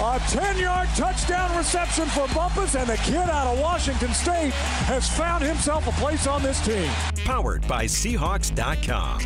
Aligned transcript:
A 0.00 0.18
10-yard 0.18 0.88
touchdown 0.96 1.56
reception 1.56 2.06
for 2.06 2.26
Bumpus, 2.34 2.74
and 2.74 2.88
the 2.88 2.96
kid 2.96 3.16
out 3.16 3.46
of 3.46 3.60
Washington 3.60 4.12
State 4.12 4.52
has 4.86 5.08
found 5.08 5.44
himself 5.44 5.86
a 5.86 5.92
place 5.92 6.26
on 6.26 6.42
this 6.42 6.60
team. 6.66 6.90
Powered 7.24 7.66
by 7.68 7.84
Seahawks.com. 7.84 9.20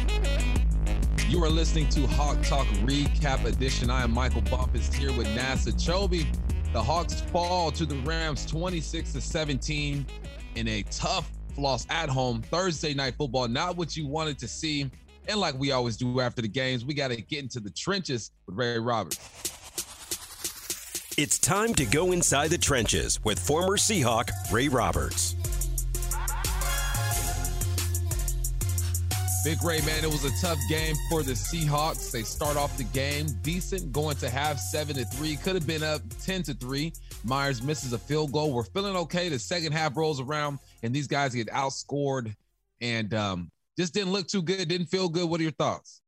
You 1.26 1.42
are 1.42 1.48
listening 1.48 1.88
to 1.88 2.06
Hawk 2.08 2.42
Talk 2.42 2.66
Recap 2.84 3.46
Edition. 3.46 3.88
I 3.88 4.02
am 4.02 4.12
Michael 4.12 4.42
Bumpus 4.42 4.92
here 4.92 5.10
with 5.14 5.26
NASA 5.28 5.72
Chobe. 5.72 6.26
The 6.74 6.82
Hawks 6.82 7.22
fall 7.22 7.70
to 7.72 7.86
the 7.86 7.96
Rams 8.00 8.44
26 8.44 9.14
to 9.14 9.22
17 9.22 10.06
in 10.54 10.68
a 10.68 10.82
tough 10.90 11.30
loss 11.56 11.86
at 11.88 12.10
home. 12.10 12.42
Thursday 12.42 12.92
night 12.92 13.14
football, 13.16 13.48
not 13.48 13.78
what 13.78 13.96
you 13.96 14.06
wanted 14.06 14.38
to 14.40 14.46
see. 14.46 14.90
And 15.28 15.40
like 15.40 15.58
we 15.58 15.72
always 15.72 15.96
do 15.96 16.20
after 16.20 16.42
the 16.42 16.48
games, 16.48 16.84
we 16.84 16.92
got 16.92 17.08
to 17.08 17.22
get 17.22 17.42
into 17.42 17.58
the 17.58 17.70
trenches 17.70 18.32
with 18.46 18.54
Ray 18.54 18.78
Roberts. 18.78 19.18
It's 21.18 21.36
time 21.36 21.74
to 21.74 21.84
go 21.84 22.12
inside 22.12 22.46
the 22.50 22.58
trenches 22.58 23.18
with 23.24 23.40
former 23.40 23.76
Seahawk 23.76 24.30
Ray 24.52 24.68
Roberts. 24.68 25.34
Big 29.44 29.60
Ray, 29.64 29.80
man, 29.80 30.04
it 30.04 30.06
was 30.06 30.24
a 30.24 30.30
tough 30.40 30.60
game 30.68 30.94
for 31.10 31.24
the 31.24 31.32
Seahawks. 31.32 32.12
They 32.12 32.22
start 32.22 32.56
off 32.56 32.76
the 32.76 32.84
game 32.84 33.26
decent, 33.42 33.90
going 33.90 34.14
to 34.18 34.30
have 34.30 34.60
seven 34.60 34.94
to 34.94 35.04
three. 35.06 35.34
Could 35.34 35.56
have 35.56 35.66
been 35.66 35.82
up 35.82 36.02
ten 36.24 36.44
to 36.44 36.54
three. 36.54 36.92
Myers 37.24 37.64
misses 37.64 37.92
a 37.92 37.98
field 37.98 38.30
goal. 38.30 38.52
We're 38.52 38.62
feeling 38.62 38.94
okay. 38.94 39.28
The 39.28 39.40
second 39.40 39.72
half 39.72 39.96
rolls 39.96 40.20
around, 40.20 40.60
and 40.84 40.94
these 40.94 41.08
guys 41.08 41.34
get 41.34 41.48
outscored. 41.48 42.32
And 42.80 43.12
um, 43.12 43.50
just 43.76 43.92
didn't 43.92 44.12
look 44.12 44.28
too 44.28 44.42
good, 44.42 44.68
didn't 44.68 44.86
feel 44.86 45.08
good. 45.08 45.28
What 45.28 45.40
are 45.40 45.42
your 45.42 45.50
thoughts? 45.50 46.00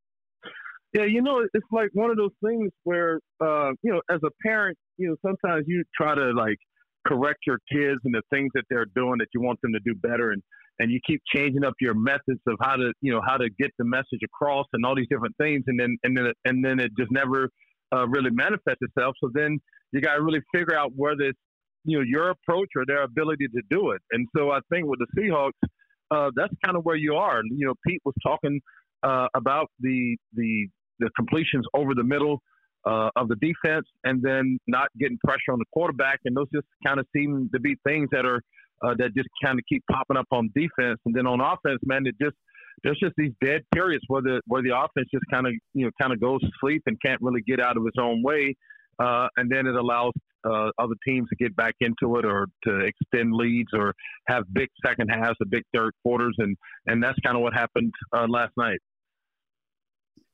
Yeah, 0.92 1.05
you 1.05 1.22
know, 1.22 1.47
it's 1.53 1.66
like 1.70 1.91
one 1.94 2.11
of 2.11 2.16
those 2.16 2.33
things 2.44 2.70
where, 2.83 3.20
uh, 3.41 3.70
you 3.83 3.92
know, 3.92 4.03
as 4.11 4.20
a 4.25 4.31
parent, 4.42 4.77
you 5.01 5.09
know, 5.09 5.17
sometimes 5.27 5.65
you 5.67 5.83
try 5.95 6.15
to 6.15 6.33
like 6.33 6.59
correct 7.06 7.41
your 7.47 7.59
kids 7.73 8.01
and 8.05 8.15
the 8.15 8.23
things 8.31 8.51
that 8.55 8.65
they're 8.70 8.87
doing 8.95 9.17
that 9.19 9.29
you 9.34 9.41
want 9.41 9.61
them 9.62 9.73
to 9.73 9.81
do 9.84 9.95
better, 9.95 10.31
and 10.31 10.43
and 10.79 10.91
you 10.91 11.01
keep 11.06 11.20
changing 11.34 11.65
up 11.65 11.75
your 11.81 11.95
methods 11.95 12.41
of 12.47 12.56
how 12.62 12.77
to, 12.77 12.93
you 13.03 13.12
know, 13.12 13.21
how 13.27 13.37
to 13.37 13.48
get 13.59 13.71
the 13.78 13.84
message 13.84 14.21
across 14.25 14.67
and 14.73 14.84
all 14.84 14.95
these 14.95 15.09
different 15.11 15.37
things, 15.39 15.65
and 15.67 15.78
then 15.78 15.97
and 16.05 16.17
then 16.17 16.33
and 16.45 16.65
then 16.65 16.78
it 16.81 16.93
just 16.98 17.11
never 17.11 17.48
uh, 17.95 18.06
really 18.09 18.31
manifests 18.31 18.81
itself. 18.81 19.15
So 19.23 19.31
then 19.34 19.59
you 19.93 20.01
got 20.01 20.15
to 20.15 20.23
really 20.23 20.41
figure 20.55 20.77
out 20.77 20.93
whether 20.95 21.23
it's 21.23 21.39
you 21.84 21.98
know 21.98 22.05
your 22.06 22.31
approach 22.31 22.69
or 22.77 22.84
their 22.87 23.03
ability 23.03 23.47
to 23.48 23.62
do 23.71 23.91
it. 23.91 24.03
And 24.12 24.27
so 24.37 24.51
I 24.51 24.61
think 24.71 24.87
with 24.87 25.01
the 25.01 25.21
Seahawks 25.21 25.69
uh, 26.11 26.31
that's 26.34 26.53
kind 26.65 26.77
of 26.77 26.84
where 26.84 26.97
you 26.97 27.15
are. 27.15 27.39
And 27.39 27.51
you 27.56 27.67
know, 27.67 27.75
Pete 27.87 28.01
was 28.05 28.15
talking 28.23 28.61
uh, 29.03 29.28
about 29.34 29.69
the 29.81 30.17
the 30.34 30.69
the 30.98 31.11
completions 31.17 31.65
over 31.75 31.95
the 31.95 32.05
middle 32.05 32.43
uh, 32.86 33.11
of 33.17 33.28
the 33.28 33.36
defense, 33.36 33.86
and 34.05 34.23
then 34.23 34.59
not 34.67 34.89
getting 34.98 35.19
pressure 35.25 35.53
on 35.53 35.59
the 35.59 35.64
quarterback, 35.73 36.20
and 36.25 36.36
those 36.36 36.48
just 36.55 36.67
kind 36.87 36.98
of 36.98 37.06
seem 37.14 37.50
to 37.53 37.61
be 37.61 37.77
things 37.87 38.09
that 38.12 38.25
are 38.25 38.41
uh, 38.83 38.95
that 38.98 39.14
just 39.14 39.28
kind 39.45 39.59
of 39.59 39.64
keep 39.69 39.83
popping 39.91 40.17
up 40.17 40.27
on 40.31 40.50
defense, 40.55 40.98
and 41.05 41.14
then 41.14 41.27
on 41.27 41.41
offense, 41.41 41.81
man, 41.84 42.06
it 42.06 42.14
just 42.20 42.37
there's 42.83 42.98
just 42.98 43.14
these 43.17 43.33
dead 43.45 43.62
periods 43.75 44.05
where 44.09 44.22
the 44.22 44.41
where 44.47 44.62
the 44.62 44.77
offense 44.77 45.09
just 45.12 45.25
kind 45.31 45.47
of 45.47 45.53
you 45.75 45.84
know 45.84 45.91
kind 46.00 46.12
of 46.12 46.20
goes 46.20 46.41
to 46.41 46.50
sleep 46.61 46.83
and 46.87 46.97
can't 47.05 47.20
really 47.20 47.42
get 47.47 47.61
out 47.61 47.77
of 47.77 47.87
its 47.87 47.97
own 48.00 48.22
way, 48.22 48.55
uh, 48.98 49.28
and 49.37 49.50
then 49.50 49.66
it 49.66 49.75
allows 49.75 50.12
uh, 50.44 50.71
other 50.78 50.94
teams 51.06 51.28
to 51.28 51.37
get 51.37 51.54
back 51.56 51.75
into 51.81 52.16
it 52.16 52.25
or 52.25 52.47
to 52.65 52.81
extend 52.81 53.34
leads 53.34 53.69
or 53.75 53.94
have 54.28 54.44
big 54.53 54.69
second 54.84 55.09
halves 55.09 55.37
or 55.41 55.47
big 55.49 55.62
third 55.75 55.93
quarters, 56.03 56.34
and 56.38 56.56
and 56.87 57.03
that's 57.03 57.19
kind 57.25 57.37
of 57.37 57.43
what 57.43 57.53
happened 57.53 57.93
uh, 58.16 58.27
last 58.28 58.53
night. 58.56 58.78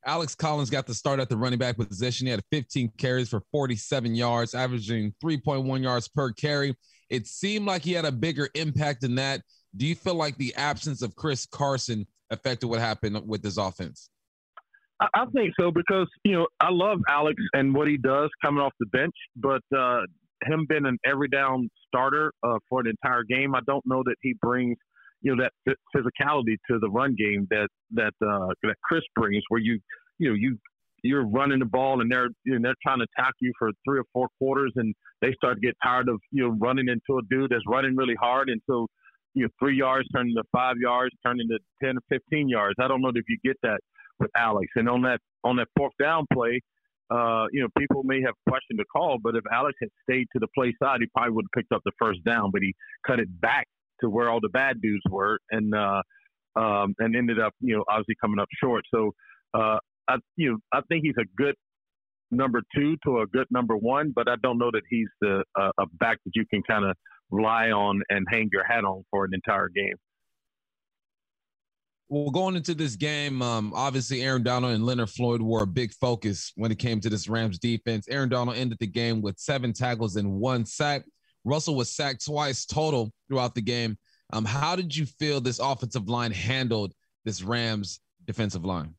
Alex 0.07 0.35
Collins 0.35 0.71
got 0.71 0.87
the 0.87 0.95
start 0.95 1.19
at 1.19 1.29
the 1.29 1.37
running 1.37 1.59
back 1.59 1.77
position. 1.77 2.27
He 2.27 2.31
had 2.31 2.43
15 2.53 2.93
carries 2.97 3.29
for 3.29 3.43
47 3.51 4.15
yards, 4.15 4.55
averaging 4.55 5.13
3.1 5.23 5.83
yards 5.83 6.09
per 6.09 6.33
carry. 6.33 6.77
It 7.11 7.27
seemed 7.27 7.67
like 7.67 7.83
he 7.83 7.93
had 7.93 8.05
a 8.05 8.13
bigger 8.13 8.49
impact 8.55 9.03
than 9.03 9.17
that. 9.17 9.43
Do 9.77 9.87
you 9.87 9.95
feel 9.95 10.15
like 10.15 10.37
the 10.39 10.55
absence 10.55 11.03
of 11.03 11.17
Chris 11.17 11.45
Carson 11.47 12.07
affected 12.31 12.69
what 12.69 12.79
happened 12.79 13.21
with 13.27 13.43
this 13.43 13.57
offense? 13.57 14.09
I 15.01 15.27
think 15.35 15.53
so 15.61 15.71
because 15.71 16.09
you 16.25 16.33
know 16.33 16.47
I 16.59 16.71
love 16.71 16.99
Alex 17.07 17.37
and 17.53 17.75
what 17.75 17.87
he 17.87 17.99
does 17.99 18.31
coming 18.43 18.63
off 18.63 18.73
the 18.81 18.87
bench, 18.87 19.15
but 19.37 19.61
uh, 19.77 20.01
him 20.45 20.65
being 20.69 20.87
an 20.87 20.99
every 21.05 21.29
down 21.29 21.69
starter 21.87 22.33
uh, 22.43 22.59
for 22.69 22.81
an 22.81 22.87
entire 22.87 23.23
game, 23.23 23.55
I 23.55 23.61
don't 23.67 23.85
know 23.85 24.03
that 24.05 24.17
he 24.23 24.35
brings 24.41 24.79
you 25.23 25.35
know 25.35 25.45
that 25.45 25.77
physicality 25.95 26.57
to 26.71 26.79
the 26.79 26.89
run 26.91 27.15
game 27.17 27.47
that 27.51 27.69
that 27.93 28.13
uh, 28.27 28.49
that 28.63 28.77
Chris 28.83 29.03
brings, 29.15 29.43
where 29.49 29.61
you 29.61 29.79
you 30.19 30.29
know 30.29 30.35
you 30.35 30.59
you're 31.03 31.27
running 31.27 31.59
the 31.59 31.67
ball 31.67 32.01
and 32.01 32.11
they're 32.11 32.29
you 32.45 32.59
know, 32.59 32.61
they're 32.63 32.75
trying 32.83 32.99
to 32.99 33.07
attack 33.17 33.35
you 33.41 33.53
for 33.59 33.71
three 33.87 33.99
or 33.99 34.05
four 34.13 34.29
quarters, 34.39 34.73
and 34.77 34.95
they 35.21 35.33
start 35.33 35.57
to 35.57 35.61
get 35.61 35.77
tired 35.83 36.09
of 36.09 36.21
you 36.31 36.45
know 36.45 36.57
running 36.61 36.89
into 36.89 37.19
a 37.19 37.23
dude 37.31 37.51
that's 37.51 37.65
running 37.67 37.97
really 37.97 38.17
hard, 38.21 38.49
and 38.49 38.61
so 38.69 38.87
you 39.35 39.45
know 39.45 39.49
three 39.59 39.77
yards 39.77 40.09
turning 40.15 40.35
to 40.35 40.43
five 40.53 40.77
yards, 40.81 41.15
turning 41.25 41.49
to 41.49 41.59
ten 41.83 41.97
or 41.97 42.03
fifteen 42.09 42.49
yards. 42.49 42.77
I 42.81 42.89
don't 42.89 43.01
know 43.01 43.11
if 43.15 43.25
you 43.29 43.39
get 43.45 43.57
that 43.63 43.81
with 44.19 44.31
Alex. 44.37 44.69
And 44.77 44.89
on 44.89 45.03
that 45.03 45.21
on 45.45 45.57
that 45.57 45.69
fourth 45.77 45.93
down 46.01 46.25
play, 46.33 46.61
uh, 47.11 47.47
you 47.53 47.63
know, 47.63 47.69
people 47.79 48.03
may 48.03 48.21
have 48.23 48.35
questioned 48.49 48.79
the 48.79 48.85
call, 48.93 49.19
but 49.23 49.37
if 49.37 49.45
Alex 49.53 49.77
had 49.81 49.91
stayed 50.09 50.27
to 50.33 50.41
the 50.41 50.49
play 50.57 50.75
side, 50.83 51.01
he 51.01 51.07
probably 51.15 51.33
would 51.33 51.45
have 51.45 51.63
picked 51.63 51.73
up 51.73 51.83
the 51.85 51.93
first 51.99 52.23
down. 52.25 52.51
But 52.51 52.63
he 52.63 52.75
cut 53.07 53.21
it 53.21 53.29
back 53.41 53.67
to 54.01 54.11
where 54.11 54.31
all 54.31 54.41
the 54.41 54.49
bad 54.49 54.81
dudes 54.81 55.03
were, 55.11 55.39
and 55.51 55.75
uh, 55.75 56.03
um, 56.57 56.95
and 56.99 57.15
ended 57.15 57.39
up, 57.39 57.53
you 57.61 57.77
know, 57.77 57.85
obviously 57.89 58.15
coming 58.21 58.39
up 58.39 58.49
short. 58.63 58.85
So, 58.93 59.13
uh, 59.55 59.79
I, 60.09 60.17
you 60.37 60.53
know, 60.53 60.59
I 60.73 60.81
think 60.89 61.05
he's 61.05 61.17
a 61.19 61.27
good 61.37 61.55
number 62.31 62.63
two 62.75 62.97
to 63.05 63.21
a 63.21 63.27
good 63.27 63.47
number 63.51 63.77
one, 63.77 64.13
but 64.15 64.29
I 64.29 64.37
don't 64.43 64.59
know 64.59 64.71
that 64.73 64.83
he's 64.89 65.09
the 65.21 65.45
uh, 65.59 65.71
a 65.79 65.87
back 66.01 66.19
that 66.25 66.33
you 66.35 66.45
can 66.51 66.63
kind 66.63 66.85
of 66.85 66.97
rely 67.31 67.71
on 67.71 68.03
and 68.09 68.27
hang 68.31 68.49
your 68.53 68.65
hat 68.65 68.85
on 68.85 69.05
for 69.11 69.25
an 69.25 69.33
entire 69.35 69.69
game. 69.69 69.95
Well, 72.09 72.31
going 72.31 72.55
into 72.55 72.75
this 72.75 72.95
game, 72.95 73.43
um, 73.43 73.73
obviously 73.75 74.23
Aaron 74.23 74.45
Donald 74.45 74.75
and 74.75 74.87
Leonard 74.87 75.11
Floyd 75.11 75.43
were 75.43 75.63
a 75.63 75.67
big 75.67 75.93
focus 75.93 76.53
when 76.55 76.71
it 76.71 76.79
came 76.79 77.01
to 77.01 77.11
this 77.11 77.29
Rams 77.29 77.59
defense. 77.59 78.07
Aaron 78.09 78.29
Donald 78.29 78.57
ended 78.57 78.79
the 78.79 78.87
game 78.87 79.21
with 79.23 79.39
seven 79.41 79.73
tackles 79.73 80.15
and 80.15 80.35
one 80.35 80.65
sack. 80.65 81.03
Russell 81.47 81.77
was 81.77 81.89
sacked 81.89 82.27
twice 82.27 82.67
total 82.67 83.11
throughout 83.29 83.55
the 83.55 83.63
game. 83.63 83.97
Um, 84.33 84.45
how 84.45 84.75
did 84.77 84.95
you 84.95 85.07
feel 85.07 85.41
this 85.41 85.61
offensive 85.61 86.09
line 86.09 86.33
handled 86.33 86.93
this 87.25 87.43
Rams 87.43 88.01
defensive 88.27 88.65
line? 88.65 88.95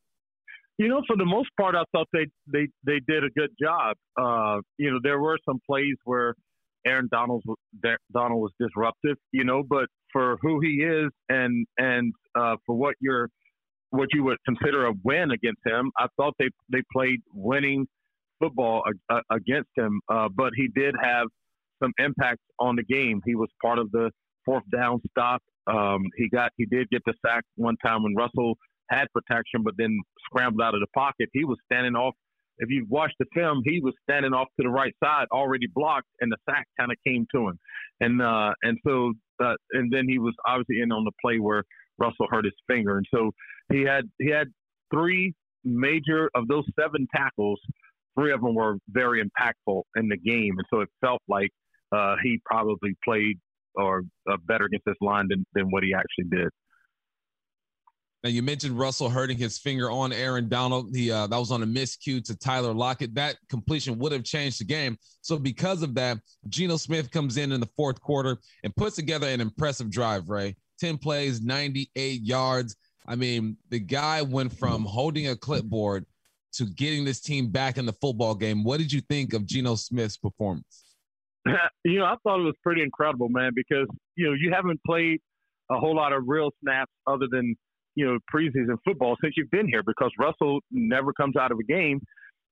You 0.78 0.88
know, 0.88 1.02
for 1.06 1.16
the 1.16 1.26
most 1.26 1.50
part, 1.60 1.74
I 1.74 1.82
thought 1.92 2.08
they 2.12 2.26
they 2.50 2.68
they 2.86 3.00
did 3.06 3.24
a 3.24 3.30
good 3.36 3.50
job. 3.60 3.96
Uh, 4.18 4.60
you 4.78 4.90
know, 4.90 4.98
there 5.02 5.20
were 5.20 5.36
some 5.46 5.60
plays 5.66 5.96
where 6.04 6.34
Aaron 6.86 7.08
Donald 7.10 7.42
Donald 8.12 8.40
was 8.40 8.52
disruptive. 8.58 9.16
You 9.32 9.44
know, 9.44 9.62
but 9.68 9.86
for 10.12 10.38
who 10.40 10.60
he 10.60 10.82
is 10.82 11.10
and 11.28 11.66
and 11.76 12.14
uh, 12.38 12.56
for 12.64 12.76
what 12.76 12.94
you're 13.00 13.28
what 13.90 14.08
you 14.12 14.22
would 14.24 14.38
consider 14.46 14.86
a 14.86 14.92
win 15.04 15.30
against 15.32 15.60
him. 15.66 15.90
I 15.98 16.06
thought 16.16 16.34
they 16.38 16.48
they 16.70 16.82
played 16.92 17.20
winning 17.34 17.86
football 18.38 18.84
uh, 19.10 19.20
against 19.30 19.70
him, 19.76 20.00
uh, 20.08 20.28
but 20.34 20.52
he 20.54 20.68
did 20.68 20.94
have 21.02 21.26
some 21.82 21.92
impact 21.98 22.40
on 22.58 22.76
the 22.76 22.84
game. 22.84 23.20
He 23.24 23.34
was 23.34 23.48
part 23.62 23.78
of 23.78 23.90
the 23.92 24.10
fourth 24.44 24.64
down 24.72 25.00
stop. 25.10 25.42
Um, 25.66 26.02
he 26.16 26.28
got 26.28 26.50
he 26.56 26.66
did 26.66 26.88
get 26.90 27.02
the 27.06 27.14
sack 27.24 27.44
one 27.56 27.76
time 27.84 28.02
when 28.02 28.14
Russell 28.14 28.56
had 28.90 29.06
protection, 29.12 29.62
but 29.62 29.74
then 29.76 29.98
scrambled 30.24 30.62
out 30.62 30.74
of 30.74 30.80
the 30.80 30.86
pocket. 30.94 31.28
He 31.32 31.44
was 31.44 31.58
standing 31.70 31.94
off. 31.94 32.14
If 32.60 32.70
you 32.70 32.86
watch 32.88 33.12
the 33.20 33.26
film, 33.34 33.60
he 33.64 33.80
was 33.80 33.94
standing 34.08 34.32
off 34.32 34.48
to 34.58 34.64
the 34.64 34.70
right 34.70 34.92
side, 35.04 35.26
already 35.30 35.66
blocked, 35.72 36.08
and 36.20 36.32
the 36.32 36.36
sack 36.48 36.66
kind 36.78 36.90
of 36.90 36.96
came 37.06 37.26
to 37.34 37.48
him. 37.48 37.58
And 38.00 38.22
uh, 38.22 38.52
and 38.62 38.78
so 38.86 39.12
uh, 39.42 39.54
and 39.72 39.92
then 39.92 40.08
he 40.08 40.18
was 40.18 40.34
obviously 40.46 40.80
in 40.82 40.90
on 40.90 41.04
the 41.04 41.12
play 41.22 41.38
where 41.38 41.62
Russell 41.98 42.26
hurt 42.30 42.44
his 42.44 42.54
finger, 42.66 42.96
and 42.96 43.06
so 43.14 43.30
he 43.70 43.82
had 43.82 44.04
he 44.18 44.30
had 44.30 44.48
three 44.92 45.34
major 45.64 46.30
of 46.34 46.48
those 46.48 46.64
seven 46.78 47.06
tackles. 47.14 47.60
Three 48.18 48.32
of 48.32 48.40
them 48.40 48.54
were 48.54 48.78
very 48.88 49.22
impactful 49.22 49.82
in 49.96 50.08
the 50.08 50.16
game, 50.16 50.54
and 50.58 50.66
so 50.72 50.80
it 50.80 50.88
felt 51.00 51.22
like 51.28 51.50
uh, 51.92 52.16
he 52.22 52.40
probably 52.44 52.94
played 53.04 53.38
or 53.74 54.02
uh, 54.30 54.36
better 54.46 54.64
against 54.64 54.84
this 54.86 54.96
line 55.00 55.28
than, 55.28 55.44
than 55.54 55.70
what 55.70 55.82
he 55.82 55.94
actually 55.94 56.36
did. 56.36 56.48
Now 58.24 58.30
you 58.30 58.42
mentioned 58.42 58.76
Russell 58.76 59.08
hurting 59.08 59.38
his 59.38 59.58
finger 59.58 59.90
on 59.92 60.12
Aaron 60.12 60.48
Donald. 60.48 60.94
He 60.94 61.12
uh, 61.12 61.28
that 61.28 61.38
was 61.38 61.52
on 61.52 61.62
a 61.62 61.66
miscue 61.66 62.22
to 62.24 62.36
Tyler 62.36 62.74
Lockett. 62.74 63.14
That 63.14 63.36
completion 63.48 63.96
would 64.00 64.10
have 64.10 64.24
changed 64.24 64.58
the 64.58 64.64
game. 64.64 64.98
So 65.20 65.38
because 65.38 65.84
of 65.84 65.94
that, 65.94 66.18
Geno 66.48 66.78
Smith 66.78 67.12
comes 67.12 67.36
in 67.36 67.52
in 67.52 67.60
the 67.60 67.70
fourth 67.76 68.00
quarter 68.00 68.38
and 68.64 68.74
puts 68.74 68.96
together 68.96 69.28
an 69.28 69.40
impressive 69.40 69.88
drive. 69.88 70.28
Ray, 70.28 70.56
ten 70.80 70.98
plays, 70.98 71.40
ninety-eight 71.42 72.22
yards. 72.22 72.74
I 73.06 73.14
mean, 73.14 73.56
the 73.70 73.78
guy 73.78 74.22
went 74.22 74.52
from 74.52 74.84
holding 74.84 75.28
a 75.28 75.36
clipboard 75.36 76.04
to 76.54 76.64
getting 76.64 77.04
this 77.04 77.20
team 77.20 77.50
back 77.50 77.78
in 77.78 77.86
the 77.86 77.92
football 77.92 78.34
game. 78.34 78.64
What 78.64 78.78
did 78.78 78.92
you 78.92 79.00
think 79.02 79.32
of 79.32 79.46
Geno 79.46 79.76
Smith's 79.76 80.16
performance? 80.16 80.87
you 81.84 81.98
know, 81.98 82.04
I 82.04 82.14
thought 82.22 82.40
it 82.40 82.44
was 82.44 82.54
pretty 82.62 82.82
incredible, 82.82 83.28
man, 83.28 83.52
because 83.54 83.86
you 84.16 84.26
know 84.26 84.34
you 84.38 84.52
haven't 84.52 84.80
played 84.86 85.20
a 85.70 85.78
whole 85.78 85.96
lot 85.96 86.12
of 86.12 86.22
real 86.26 86.50
snaps 86.62 86.92
other 87.06 87.26
than 87.30 87.54
you 87.94 88.06
know 88.06 88.18
preseason 88.32 88.76
football 88.84 89.16
since 89.22 89.34
you've 89.36 89.50
been 89.50 89.68
here 89.68 89.82
because 89.86 90.10
Russell 90.18 90.60
never 90.70 91.12
comes 91.12 91.36
out 91.36 91.52
of 91.52 91.58
a 91.58 91.64
game, 91.64 92.00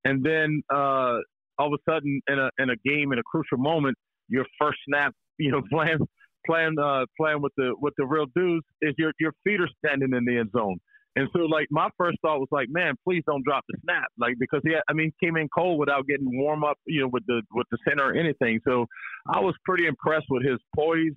and 0.04 0.24
then 0.24 0.62
uh, 0.72 1.18
all 1.58 1.72
of 1.72 1.72
a 1.72 1.90
sudden 1.90 2.20
in 2.28 2.38
a 2.38 2.50
in 2.58 2.70
a 2.70 2.76
game 2.84 3.12
in 3.12 3.18
a 3.18 3.22
crucial 3.24 3.58
moment, 3.58 3.96
your 4.28 4.44
first 4.60 4.78
snap, 4.88 5.12
you 5.38 5.50
know, 5.50 5.62
playing 5.70 5.98
playing 6.46 6.76
uh, 6.82 7.04
playing 7.18 7.42
with 7.42 7.52
the 7.56 7.74
with 7.80 7.94
the 7.98 8.06
real 8.06 8.26
dudes 8.34 8.64
is 8.82 8.94
your 8.98 9.12
your 9.20 9.32
feet 9.44 9.60
are 9.60 9.68
standing 9.84 10.16
in 10.16 10.24
the 10.24 10.38
end 10.38 10.50
zone. 10.56 10.78
And 11.16 11.28
so, 11.34 11.40
like, 11.44 11.66
my 11.70 11.88
first 11.96 12.18
thought 12.20 12.38
was 12.38 12.48
like, 12.50 12.68
man, 12.70 12.94
please 13.02 13.22
don't 13.26 13.42
drop 13.42 13.64
the 13.68 13.78
snap, 13.82 14.04
like, 14.18 14.34
because 14.38 14.60
he, 14.64 14.72
had, 14.72 14.82
I 14.88 14.92
mean, 14.92 15.10
came 15.22 15.36
in 15.36 15.48
cold 15.48 15.80
without 15.80 16.06
getting 16.06 16.26
warm 16.38 16.62
up, 16.62 16.76
you 16.86 17.00
know, 17.00 17.08
with 17.08 17.24
the 17.26 17.40
with 17.52 17.66
the 17.70 17.78
center 17.88 18.10
or 18.10 18.14
anything. 18.14 18.60
So, 18.68 18.86
I 19.32 19.40
was 19.40 19.54
pretty 19.64 19.86
impressed 19.86 20.26
with 20.28 20.44
his 20.44 20.58
poise, 20.74 21.14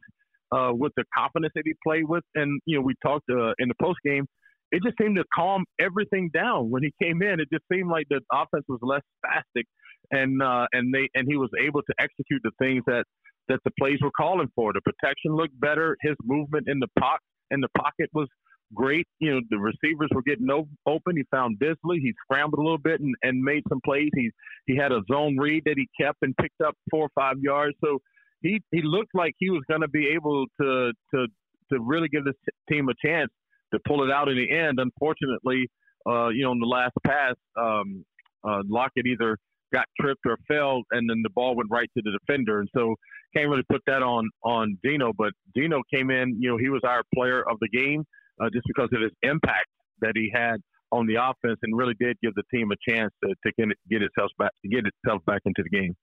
uh, 0.52 0.72
with 0.74 0.94
the 0.96 1.04
confidence 1.16 1.52
that 1.56 1.64
he 1.66 1.74
played 1.86 2.06
with, 2.08 2.24
and 2.36 2.62
you 2.66 2.78
know, 2.78 2.82
we 2.82 2.94
talked 3.04 3.30
uh, 3.30 3.52
in 3.60 3.68
the 3.68 3.76
post 3.82 4.00
game. 4.06 4.26
It 4.72 4.84
just 4.84 4.96
seemed 5.02 5.18
to 5.18 5.24
calm 5.34 5.66
everything 5.82 6.30
down 6.34 6.70
when 6.70 6.84
he 6.84 6.94
came 7.02 7.22
in. 7.24 7.40
It 7.40 7.50
just 7.52 7.64
seemed 7.72 7.90
like 7.90 8.06
the 8.10 8.22
offense 8.32 8.66
was 8.70 8.80
less 8.84 9.02
spastic, 9.26 9.64
and 10.12 10.42
uh, 10.42 10.68
and 10.72 10.94
they 10.94 11.10
and 11.14 11.28
he 11.28 11.38
was 11.38 11.50
able 11.60 11.82
to 11.82 11.94
execute 12.00 12.42
the 12.44 12.52
things 12.62 12.84
that 12.88 13.04
that 13.48 13.60
the 13.66 13.72
plays 13.80 13.98
were 14.02 14.12
calling 14.16 14.48
for. 14.56 14.72
The 14.74 14.82
protection 14.82 15.36
looked 15.36 15.60
better. 15.60 15.98
His 16.02 16.16
movement 16.24 16.68
in 16.70 16.80
the 16.80 16.88
pocket 17.00 17.22
in 17.52 17.62
the 17.62 17.70
pocket 17.76 18.10
was 18.14 18.28
great. 18.74 19.08
You 19.20 19.36
know, 19.36 19.42
the 19.50 19.58
receivers 19.58 20.10
were 20.14 20.22
getting 20.22 20.48
open. 20.86 21.18
He 21.18 21.24
found 21.32 21.60
Dissly. 21.60 22.00
He 22.02 22.14
scrambled 22.24 22.60
a 22.60 22.64
little 22.64 22.78
bit 22.78 23.02
and, 23.02 23.14
and 23.24 23.42
made 23.42 23.64
some 23.70 23.80
plays. 23.86 24.10
He 24.16 24.32
he 24.68 24.76
had 24.76 24.92
a 24.92 25.02
zone 25.12 25.38
read 25.38 25.64
that 25.66 25.76
he 25.78 25.88
kept 26.00 26.20
and 26.22 26.36
picked 26.38 26.62
up 26.62 26.76
four 26.92 27.06
or 27.06 27.10
five 27.16 27.36
yards. 27.40 27.76
So 27.84 28.00
he 28.42 28.62
he 28.72 28.82
looked 28.84 29.14
like 29.14 29.34
he 29.38 29.50
was 29.50 29.62
going 29.70 29.82
to 29.82 29.88
be 29.88 30.10
able 30.10 30.46
to 30.62 30.92
to 31.14 31.28
to 31.72 31.80
really 31.80 32.08
give 32.08 32.26
this 32.26 32.36
team 32.70 32.90
a 32.90 32.94
chance 33.06 33.32
to 33.74 33.80
pull 33.88 34.04
it 34.04 34.12
out 34.12 34.30
in 34.30 34.38
the 34.38 34.52
end. 34.52 34.80
Unfortunately, 34.80 35.68
uh, 36.08 36.30
you 36.30 36.44
know, 36.44 36.52
in 36.52 36.60
the 36.60 36.66
last 36.66 36.94
pass, 37.06 37.36
um, 37.58 38.04
uh, 38.48 38.62
Lockett 38.68 39.06
either 39.06 39.38
got 39.72 39.86
tripped 40.00 40.22
or 40.26 40.38
fell, 40.48 40.82
and 40.92 41.10
then 41.10 41.22
the 41.24 41.30
ball 41.30 41.56
went 41.56 41.70
right 41.72 41.90
to 41.96 42.02
the 42.04 42.18
defender. 42.18 42.60
And 42.60 42.70
so 42.76 42.96
can't 43.36 43.50
really 43.50 43.66
put 43.70 43.82
that 43.86 44.02
on 44.02 44.30
on 44.44 44.78
Geno. 44.84 45.14
But 45.16 45.34
Geno 45.56 45.82
came 45.94 46.10
in, 46.10 46.38
you 46.40 46.50
know, 46.50 46.58
he 46.58 46.70
was 46.70 46.82
our 46.84 47.04
player 47.14 47.48
of 47.48 47.58
the 47.62 47.70
game 47.70 48.06
uh, 48.40 48.50
just 48.54 48.66
because 48.68 48.90
of 48.94 49.02
his 49.02 49.12
impact 49.22 49.68
that 50.02 50.14
he 50.16 50.32
had 50.34 50.58
on 50.92 51.06
the 51.06 51.16
offense, 51.16 51.60
and 51.62 51.78
really 51.78 51.94
did 52.00 52.18
give 52.24 52.34
the 52.36 52.44
team 52.54 52.72
a 52.72 52.92
chance 52.92 53.12
to, 53.24 53.30
to 53.30 53.52
get, 53.58 53.68
get 53.90 54.02
itself 54.02 54.32
back 54.40 54.52
get 54.70 54.86
itself 54.86 55.24
back 55.26 55.42
into 55.46 55.64
the 55.64 55.70
game. 55.70 55.96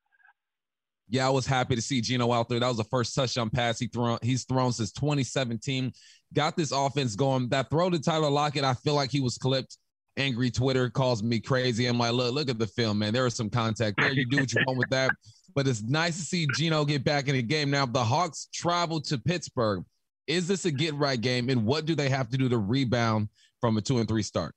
Yeah, 1.09 1.27
I 1.27 1.31
was 1.31 1.47
happy 1.47 1.77
to 1.77 1.83
see 1.83 2.01
Geno 2.01 2.33
out 2.33 2.49
there. 2.49 2.59
That 2.59 2.69
was 2.69 2.79
the 2.79 2.85
first 2.85 3.15
touchdown 3.15 3.49
pass 3.51 3.79
he 3.79 3.87
thrown. 3.87 4.19
He's 4.23 4.45
thrown 4.45 4.73
since 4.73 4.93
2017. 4.93 5.93
Got 6.35 6.57
this 6.57 6.73
offense 6.73 7.15
going. 7.15 7.49
That 7.51 7.71
throw 7.71 7.91
to 7.91 8.01
Tyler 8.01 8.31
Lockett, 8.31 8.65
I 8.65 8.75
feel 8.75 8.95
like 8.95 9.11
he 9.11 9.21
was 9.21 9.39
clipped. 9.39 9.79
Angry 10.17 10.51
Twitter 10.51 10.89
calls 10.91 11.23
me 11.23 11.41
crazy. 11.41 11.87
I'm 11.87 11.99
like, 11.99 12.13
look, 12.13 12.35
look 12.35 12.49
at 12.49 12.59
the 12.59 12.67
film, 12.67 12.99
man. 12.99 13.13
There 13.13 13.25
was 13.25 13.35
some 13.35 13.51
contact 13.51 14.01
there. 14.01 14.13
You 14.13 14.27
do 14.27 14.39
what 14.39 14.53
you 14.53 14.63
want 14.67 14.79
with 14.79 14.91
that. 14.91 15.11
But 15.55 15.67
it's 15.67 15.83
nice 15.83 16.19
to 16.19 16.23
see 16.23 16.47
Geno 16.55 16.85
get 16.85 17.03
back 17.03 17.29
in 17.29 17.35
the 17.35 17.41
game. 17.41 17.71
Now, 17.71 17.87
the 17.87 18.05
Hawks 18.05 18.49
travel 18.53 19.01
to 19.01 19.17
Pittsburgh. 19.17 19.87
Is 20.27 20.49
this 20.49 20.65
a 20.65 20.71
get 20.71 20.95
right 20.95 21.21
game? 21.21 21.49
And 21.49 21.65
what 21.65 21.87
do 21.87 21.95
they 21.95 22.09
have 22.09 22.29
to 22.31 22.37
do 22.37 22.49
to 22.49 22.59
rebound 22.59 23.29
from 23.61 23.77
a 23.77 23.81
two 23.81 23.99
and 23.99 24.09
three 24.09 24.23
start? 24.23 24.55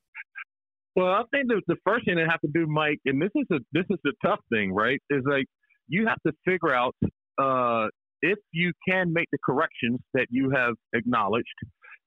Well, 0.96 1.08
I 1.08 1.24
think 1.32 1.48
the, 1.48 1.62
the 1.68 1.78
first 1.86 2.06
thing 2.06 2.16
they 2.16 2.26
have 2.30 2.42
to 2.42 2.50
do, 2.54 2.68
Mike, 2.68 3.00
and 3.06 3.22
this 3.22 3.30
is 3.36 3.46
a 3.52 3.60
this 3.72 3.86
is 3.90 3.98
the 4.04 4.14
tough 4.26 4.40
thing, 4.52 4.74
right? 4.74 5.02
Is 5.10 5.24
like 5.26 5.46
you 5.88 6.08
have 6.08 6.18
to 6.26 6.34
figure 6.46 6.74
out 6.74 6.96
uh, 7.42 7.88
if 8.22 8.38
you 8.52 8.74
can 8.88 9.14
make 9.14 9.28
the 9.32 9.38
corrections 9.46 10.00
that 10.14 10.28
you 10.30 10.50
have 10.50 10.74
acknowledged, 10.94 11.48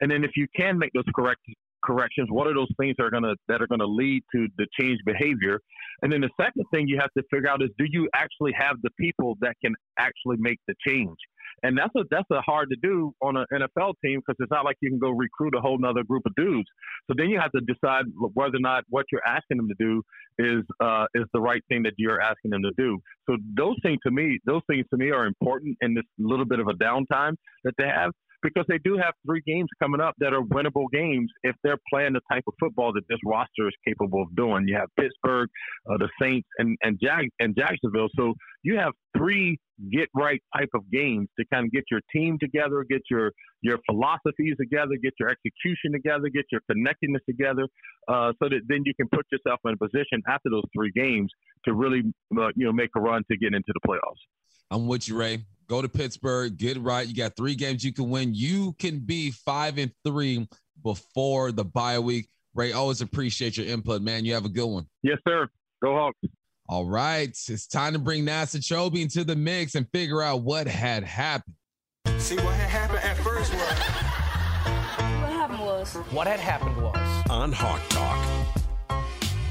and 0.00 0.10
then 0.10 0.24
if 0.24 0.32
you 0.36 0.46
can 0.54 0.78
make 0.78 0.90
those 0.92 1.04
correct 1.14 1.40
corrections, 1.84 2.28
what 2.30 2.46
are 2.46 2.54
those 2.54 2.70
things 2.78 2.94
that 2.98 3.04
are 3.04 3.10
gonna 3.10 3.34
that 3.48 3.60
are 3.62 3.66
gonna 3.66 3.86
lead 3.86 4.22
to 4.34 4.48
the 4.56 4.66
change 4.78 4.98
behavior? 5.04 5.60
And 6.02 6.12
then 6.12 6.20
the 6.20 6.30
second 6.40 6.64
thing 6.72 6.88
you 6.88 6.98
have 7.00 7.12
to 7.16 7.22
figure 7.30 7.48
out 7.48 7.62
is 7.62 7.70
do 7.78 7.86
you 7.88 8.08
actually 8.14 8.52
have 8.56 8.76
the 8.82 8.90
people 8.98 9.36
that 9.40 9.54
can 9.64 9.74
actually 9.98 10.36
make 10.38 10.58
the 10.66 10.74
change? 10.86 11.16
And 11.62 11.78
that's 11.78 11.94
a 11.96 12.02
that's 12.10 12.30
a 12.30 12.40
hard 12.40 12.70
to 12.70 12.76
do 12.82 13.14
on 13.20 13.36
an 13.36 13.46
NFL 13.52 13.94
team 14.04 14.20
because 14.20 14.36
it's 14.40 14.50
not 14.50 14.64
like 14.64 14.76
you 14.80 14.90
can 14.90 14.98
go 14.98 15.10
recruit 15.10 15.54
a 15.54 15.60
whole 15.60 15.78
nother 15.78 16.02
group 16.02 16.24
of 16.26 16.34
dudes. 16.34 16.68
So 17.06 17.14
then 17.16 17.28
you 17.28 17.38
have 17.38 17.52
to 17.52 17.60
decide 17.60 18.04
whether 18.34 18.56
or 18.56 18.60
not 18.60 18.84
what 18.88 19.06
you're 19.12 19.26
asking 19.26 19.58
them 19.58 19.68
to 19.68 19.74
do 19.78 20.02
is 20.38 20.64
uh, 20.80 21.06
is 21.14 21.24
the 21.32 21.40
right 21.40 21.62
thing 21.68 21.82
that 21.84 21.94
you're 21.98 22.20
asking 22.20 22.50
them 22.50 22.62
to 22.62 22.72
do. 22.76 22.98
So 23.28 23.36
those 23.56 23.76
things 23.82 23.98
to 24.04 24.10
me, 24.10 24.38
those 24.44 24.62
things 24.68 24.86
to 24.90 24.96
me 24.96 25.10
are 25.10 25.26
important 25.26 25.76
in 25.82 25.94
this 25.94 26.04
little 26.18 26.46
bit 26.46 26.58
of 26.58 26.68
a 26.68 26.74
downtime 26.74 27.36
that 27.64 27.74
they 27.78 27.86
have 27.86 28.12
because 28.42 28.64
they 28.68 28.78
do 28.78 28.96
have 28.96 29.14
three 29.26 29.42
games 29.46 29.68
coming 29.80 30.00
up 30.00 30.14
that 30.18 30.32
are 30.32 30.42
winnable 30.42 30.86
games 30.92 31.30
if 31.42 31.54
they're 31.62 31.78
playing 31.92 32.14
the 32.14 32.20
type 32.30 32.44
of 32.46 32.54
football 32.60 32.92
that 32.92 33.02
this 33.08 33.18
roster 33.24 33.68
is 33.68 33.74
capable 33.86 34.22
of 34.22 34.34
doing. 34.36 34.66
You 34.66 34.76
have 34.76 34.88
Pittsburgh, 34.98 35.48
uh, 35.90 35.98
the 35.98 36.08
Saints, 36.20 36.48
and 36.58 36.76
and, 36.82 36.98
Jag- 37.02 37.30
and 37.40 37.56
Jacksonville. 37.56 38.08
So 38.16 38.34
you 38.62 38.76
have 38.78 38.92
three 39.16 39.58
get 39.90 40.08
right 40.14 40.40
type 40.56 40.68
of 40.74 40.88
games 40.90 41.28
to 41.38 41.44
kind 41.52 41.66
of 41.66 41.72
get 41.72 41.84
your 41.90 42.00
team 42.14 42.38
together, 42.40 42.84
get 42.88 43.02
your 43.10 43.32
your 43.62 43.78
philosophies 43.88 44.54
together, 44.60 44.92
get 45.02 45.12
your 45.18 45.28
execution 45.28 45.92
together, 45.92 46.28
get 46.28 46.44
your 46.50 46.60
connectedness 46.70 47.22
together, 47.28 47.66
uh, 48.08 48.32
so 48.42 48.48
that 48.48 48.60
then 48.68 48.82
you 48.84 48.92
can 48.94 49.08
put 49.12 49.26
yourself 49.30 49.60
in 49.64 49.74
a 49.74 49.76
position 49.76 50.22
after 50.28 50.50
those 50.50 50.64
three 50.76 50.92
games 50.94 51.30
to 51.64 51.74
really 51.74 52.02
uh, 52.38 52.48
you 52.56 52.66
know 52.66 52.72
make 52.72 52.90
a 52.96 53.00
run 53.00 53.22
to 53.30 53.36
get 53.36 53.54
into 53.54 53.72
the 53.72 53.80
playoffs. 53.86 54.20
I'm 54.70 54.86
with 54.86 55.08
you, 55.08 55.16
Ray. 55.16 55.44
Go 55.72 55.80
to 55.80 55.88
Pittsburgh, 55.88 56.54
get 56.58 56.76
right. 56.76 57.08
You 57.08 57.14
got 57.14 57.34
three 57.34 57.54
games 57.54 57.82
you 57.82 57.94
can 57.94 58.10
win. 58.10 58.34
You 58.34 58.74
can 58.78 58.98
be 58.98 59.30
five 59.30 59.78
and 59.78 59.90
three 60.04 60.46
before 60.82 61.50
the 61.50 61.64
bye 61.64 61.98
week. 61.98 62.28
Ray, 62.54 62.72
always 62.72 63.00
appreciate 63.00 63.56
your 63.56 63.64
input, 63.66 64.02
man. 64.02 64.26
You 64.26 64.34
have 64.34 64.44
a 64.44 64.50
good 64.50 64.66
one. 64.66 64.86
Yes, 65.02 65.16
sir. 65.26 65.48
Go 65.82 65.94
Hawks. 65.94 66.18
All 66.68 66.84
right. 66.84 67.30
It's 67.30 67.66
time 67.66 67.94
to 67.94 67.98
bring 67.98 68.26
Nasa 68.26 68.58
Chobe 68.58 69.00
into 69.00 69.24
the 69.24 69.34
mix 69.34 69.74
and 69.74 69.88
figure 69.94 70.20
out 70.20 70.42
what 70.42 70.66
had 70.66 71.04
happened. 71.04 71.54
See, 72.18 72.36
what 72.36 72.54
had 72.54 72.68
happened 72.68 72.98
at 72.98 73.16
first 73.16 73.54
was. 73.54 73.62
What 75.22 75.32
happened 75.32 75.60
was. 75.60 75.94
What 76.10 76.26
had 76.26 76.38
happened 76.38 76.76
was. 76.82 77.30
On 77.30 77.50
Hawk 77.50 77.80
Talk. 77.88 78.61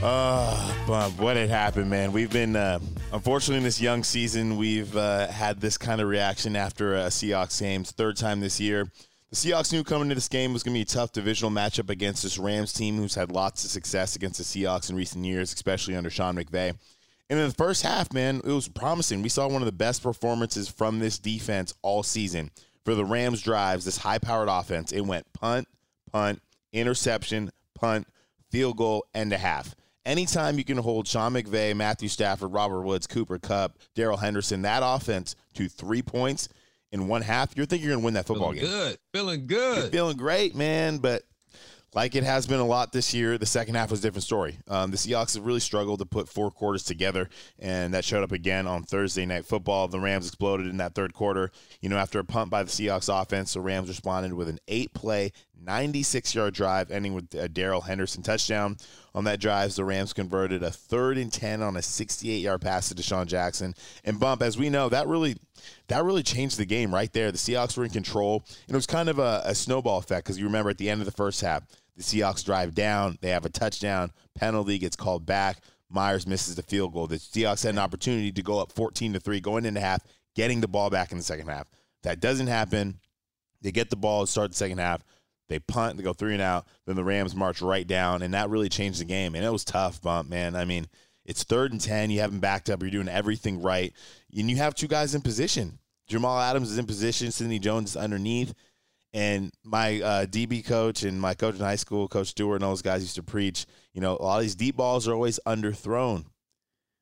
Uh, 0.04 0.74
Bob, 0.88 1.20
what 1.20 1.38
had 1.38 1.50
happened, 1.50 1.88
man? 1.88 2.12
We've 2.12 2.32
been, 2.32 2.56
uh, 2.56 2.80
unfortunately, 3.14 3.58
in 3.58 3.64
this 3.64 3.80
young 3.80 4.04
season, 4.04 4.58
we've 4.58 4.98
uh, 4.98 5.28
had 5.28 5.62
this 5.62 5.78
kind 5.78 6.02
of 6.02 6.08
reaction 6.08 6.56
after 6.56 6.96
a 6.96 7.06
Seahawks 7.06 7.60
game. 7.62 7.84
third 7.84 8.18
time 8.18 8.40
this 8.40 8.60
year. 8.60 8.88
The 9.30 9.36
Seahawks 9.36 9.72
knew 9.72 9.84
coming 9.84 10.06
into 10.06 10.16
this 10.16 10.28
game 10.28 10.54
was 10.54 10.64
going 10.64 10.74
to 10.74 10.80
be 10.80 10.82
a 10.82 10.86
tough 10.86 11.12
divisional 11.12 11.52
matchup 11.52 11.92
against 11.92 12.24
this 12.24 12.40
Rams 12.40 12.74
team, 12.74 12.98
who's 12.98 13.14
had 13.14 13.32
lots 13.32 13.64
of 13.64 13.70
success 13.70 14.16
against 14.16 14.40
the 14.40 14.44
Seahawks 14.44 14.90
in 14.90 14.96
recent 14.96 15.24
years, 15.24 15.54
especially 15.54 15.96
under 15.96 16.10
Sean 16.10 16.36
McVay. 16.36 16.76
And 17.30 17.40
in 17.40 17.48
the 17.48 17.54
first 17.54 17.84
half, 17.84 18.12
man, 18.12 18.42
it 18.44 18.52
was 18.52 18.68
promising. 18.68 19.22
We 19.22 19.30
saw 19.30 19.48
one 19.48 19.62
of 19.62 19.68
the 19.68 19.72
best 19.72 20.02
performances 20.02 20.68
from 20.68 20.98
this 20.98 21.20
defense 21.20 21.76
all 21.84 22.02
season. 22.02 22.50
For 22.86 22.96
the 22.96 23.06
Rams 23.06 23.44
drives, 23.44 23.86
this 23.86 23.98
high 23.98 24.18
powered 24.18 24.50
offense, 24.50 24.92
it 24.92 25.02
went 25.02 25.32
punt, 25.32 25.68
punt, 26.12 26.42
interception, 26.74 27.52
punt, 27.76 28.08
field 28.50 28.78
goal, 28.78 29.06
and 29.14 29.32
a 29.32 29.38
half 29.38 29.76
anytime 30.06 30.58
you 30.58 30.64
can 30.64 30.78
hold 30.78 31.08
Sean 31.08 31.34
McVay, 31.34 31.76
Matthew 31.76 32.10
Stafford, 32.10 32.54
Robert 32.54 32.82
Woods, 32.82 33.08
Cooper 33.08 33.40
Kupp, 33.40 33.78
Darrell 33.96 34.18
Henderson, 34.18 34.62
that 34.64 34.82
offense 34.84 35.36
to 35.56 35.68
three 35.68 36.02
points 36.02 36.50
in 36.92 37.08
one 37.08 37.22
half, 37.22 37.56
you're 37.56 37.66
thinking 37.66 37.88
you're 37.88 37.94
going 37.96 38.02
to 38.02 38.06
win 38.06 38.14
that 38.16 38.26
football 38.26 38.52
feeling 38.52 38.66
game. 38.66 38.72
Good, 38.72 38.98
feeling 39.14 39.48
good, 39.48 39.78
you're 39.78 39.88
feeling 39.88 40.18
great, 40.18 40.56
man. 40.56 40.98
But 40.98 41.24
like 41.94 42.16
it 42.16 42.24
has 42.24 42.48
been 42.48 42.60
a 42.60 42.66
lot 42.66 42.92
this 42.92 43.14
year. 43.14 43.38
The 43.38 43.46
second 43.46 43.76
half 43.76 43.92
was 43.92 44.00
a 44.00 44.04
different 44.04 44.24
story. 44.24 44.58
Um, 44.68 44.92
the 44.92 44.98
Seahawks 44.98 45.36
have 45.36 45.46
really 45.46 45.60
struggled 45.60 46.00
to 46.00 46.06
put 46.06 46.30
four 46.30 46.52
quarters 46.52 46.84
together, 46.84 47.30
and 47.60 47.94
that 47.94 48.06
showed 48.06 48.24
up 48.24 48.32
again 48.32 48.68
on 48.68 48.84
Thursday 48.84 49.26
Night 49.26 49.46
Football. 49.46 49.88
The 49.88 50.00
Rams 50.00 50.28
exploded 50.28 50.68
in 50.68 50.78
that 50.78 50.96
third 50.96 51.14
quarter. 51.14 51.52
You 51.82 51.90
know, 51.90 51.98
after 51.98 52.20
a 52.20 52.24
punt 52.24 52.50
by 52.50 52.64
the 52.64 52.70
Seahawks 52.70 53.10
offense, 53.22 53.54
the 53.54 53.62
Rams 53.62 53.90
responded 53.90 54.34
with 54.34 54.48
an 54.48 54.60
eight 54.68 54.94
play, 54.94 55.32
96 55.64 56.34
yard 56.36 56.54
drive, 56.54 56.92
ending 56.92 57.14
with 57.14 57.34
a 57.36 57.48
Darrell 57.48 57.82
Henderson 57.82 58.24
touchdown. 58.24 58.78
On 59.14 59.24
that 59.26 59.40
drive, 59.40 59.76
the 59.76 59.84
Rams 59.84 60.14
converted 60.14 60.64
a 60.64 60.72
third 60.72 61.18
and 61.18 61.32
10 61.32 61.62
on 61.62 61.78
a 61.78 61.82
68 61.82 62.38
yard 62.38 62.62
pass 62.62 62.90
to 62.90 62.96
DeSean 62.96 63.26
Jackson. 63.28 63.76
And 64.04 64.20
bump, 64.20 64.42
as 64.42 64.58
we 64.58 64.70
know, 64.70 64.90
that 64.90 65.08
really 65.08 65.38
that 65.88 66.04
really 66.04 66.24
changed 66.24 66.58
the 66.58 66.66
game 66.66 66.94
right 66.94 67.12
there. 67.14 67.32
The 67.32 67.38
Seahawks 67.38 67.78
were 67.78 67.84
in 67.84 67.92
control, 67.92 68.44
and 68.68 68.74
it 68.74 68.78
was 68.78 68.88
kind 68.88 69.10
of 69.10 69.20
a, 69.20 69.42
a 69.46 69.56
snowball 69.56 70.00
effect 70.00 70.26
because 70.26 70.40
you 70.40 70.46
remember 70.46 70.70
at 70.70 70.78
the 70.78 70.90
end 70.90 71.02
of 71.02 71.06
the 71.06 71.12
first 71.12 71.42
half, 71.42 71.64
the 71.96 72.04
Seahawks 72.04 72.44
drive 72.44 72.74
down, 72.74 73.18
they 73.22 73.30
have 73.30 73.46
a 73.46 73.50
touchdown, 73.50 74.12
penalty 74.36 74.78
gets 74.78 74.96
called 74.96 75.26
back. 75.26 75.58
Myers 75.90 76.26
misses 76.26 76.56
the 76.56 76.64
field 76.64 76.94
goal. 76.94 77.08
The 77.08 77.18
Seahawks 77.18 77.64
had 77.64 77.74
an 77.74 77.80
opportunity 77.80 78.32
to 78.32 78.42
go 78.42 78.60
up 78.60 78.72
14 78.72 79.14
to 79.14 79.20
3 79.20 79.42
going 79.42 79.66
into 79.66 79.82
half, 79.82 80.02
getting 80.36 80.62
the 80.62 80.68
ball 80.70 80.90
back 80.90 81.12
in 81.12 81.18
the 81.18 81.24
second 81.24 81.48
half. 81.48 81.68
That 82.04 82.22
doesn't 82.22 82.48
happen. 82.48 83.00
They 83.62 83.72
get 83.72 83.90
the 83.90 83.98
ball, 83.98 84.26
start 84.26 84.52
the 84.52 84.58
second 84.58 84.80
half. 84.80 85.04
They 85.52 85.60
punt, 85.60 85.98
they 85.98 86.04
go 86.04 86.14
three 86.14 86.34
and 86.34 86.42
out. 86.42 86.66
Then 86.86 86.96
the 86.96 87.04
Rams 87.04 87.36
march 87.36 87.62
right 87.62 87.86
down, 87.86 88.22
and 88.22 88.34
that 88.34 88.50
really 88.50 88.70
changed 88.70 89.02
the 89.02 89.06
game. 89.06 89.36
And 89.36 89.44
it 89.44 89.52
was 89.52 89.66
tough, 89.66 90.02
bump, 90.02 90.30
man. 90.30 90.56
I 90.56 90.64
mean, 90.64 90.88
it's 91.26 91.44
third 91.44 91.72
and 91.72 91.82
10. 91.82 92.10
You 92.10 92.22
haven't 92.22 92.40
backed 92.40 92.70
up. 92.70 92.82
You're 92.82 92.92
doing 92.92 93.10
everything 93.10 93.62
right. 93.62 93.94
And 94.36 94.50
you 94.50 94.56
have 94.58 94.76
two 94.76 94.88
guys 94.88 95.14
in 95.14 95.22
position. 95.22 95.80
Jamal 96.08 96.40
Adams 96.40 96.72
is 96.72 96.78
in 96.78 96.86
position. 96.86 97.32
Sidney 97.32 97.60
Jones 97.60 97.92
is 97.92 97.98
underneath. 97.98 98.54
And 99.14 99.52
my 99.64 100.02
uh, 100.02 100.26
DB 100.26 100.66
coach 100.66 101.04
and 101.04 101.20
my 101.20 101.34
coach 101.34 101.56
in 101.56 101.62
high 101.62 101.76
school, 101.76 102.08
Coach 102.08 102.28
Stewart, 102.28 102.56
and 102.56 102.64
all 102.64 102.72
those 102.72 102.82
guys 102.82 103.02
used 103.02 103.16
to 103.16 103.24
preach, 103.24 103.66
you 103.94 104.00
know, 104.00 104.16
a 104.18 104.24
lot 104.24 104.38
of 104.38 104.44
these 104.44 104.56
deep 104.56 104.78
balls 104.78 105.08
are 105.08 105.14
always 105.14 105.38
underthrown. 105.46 106.26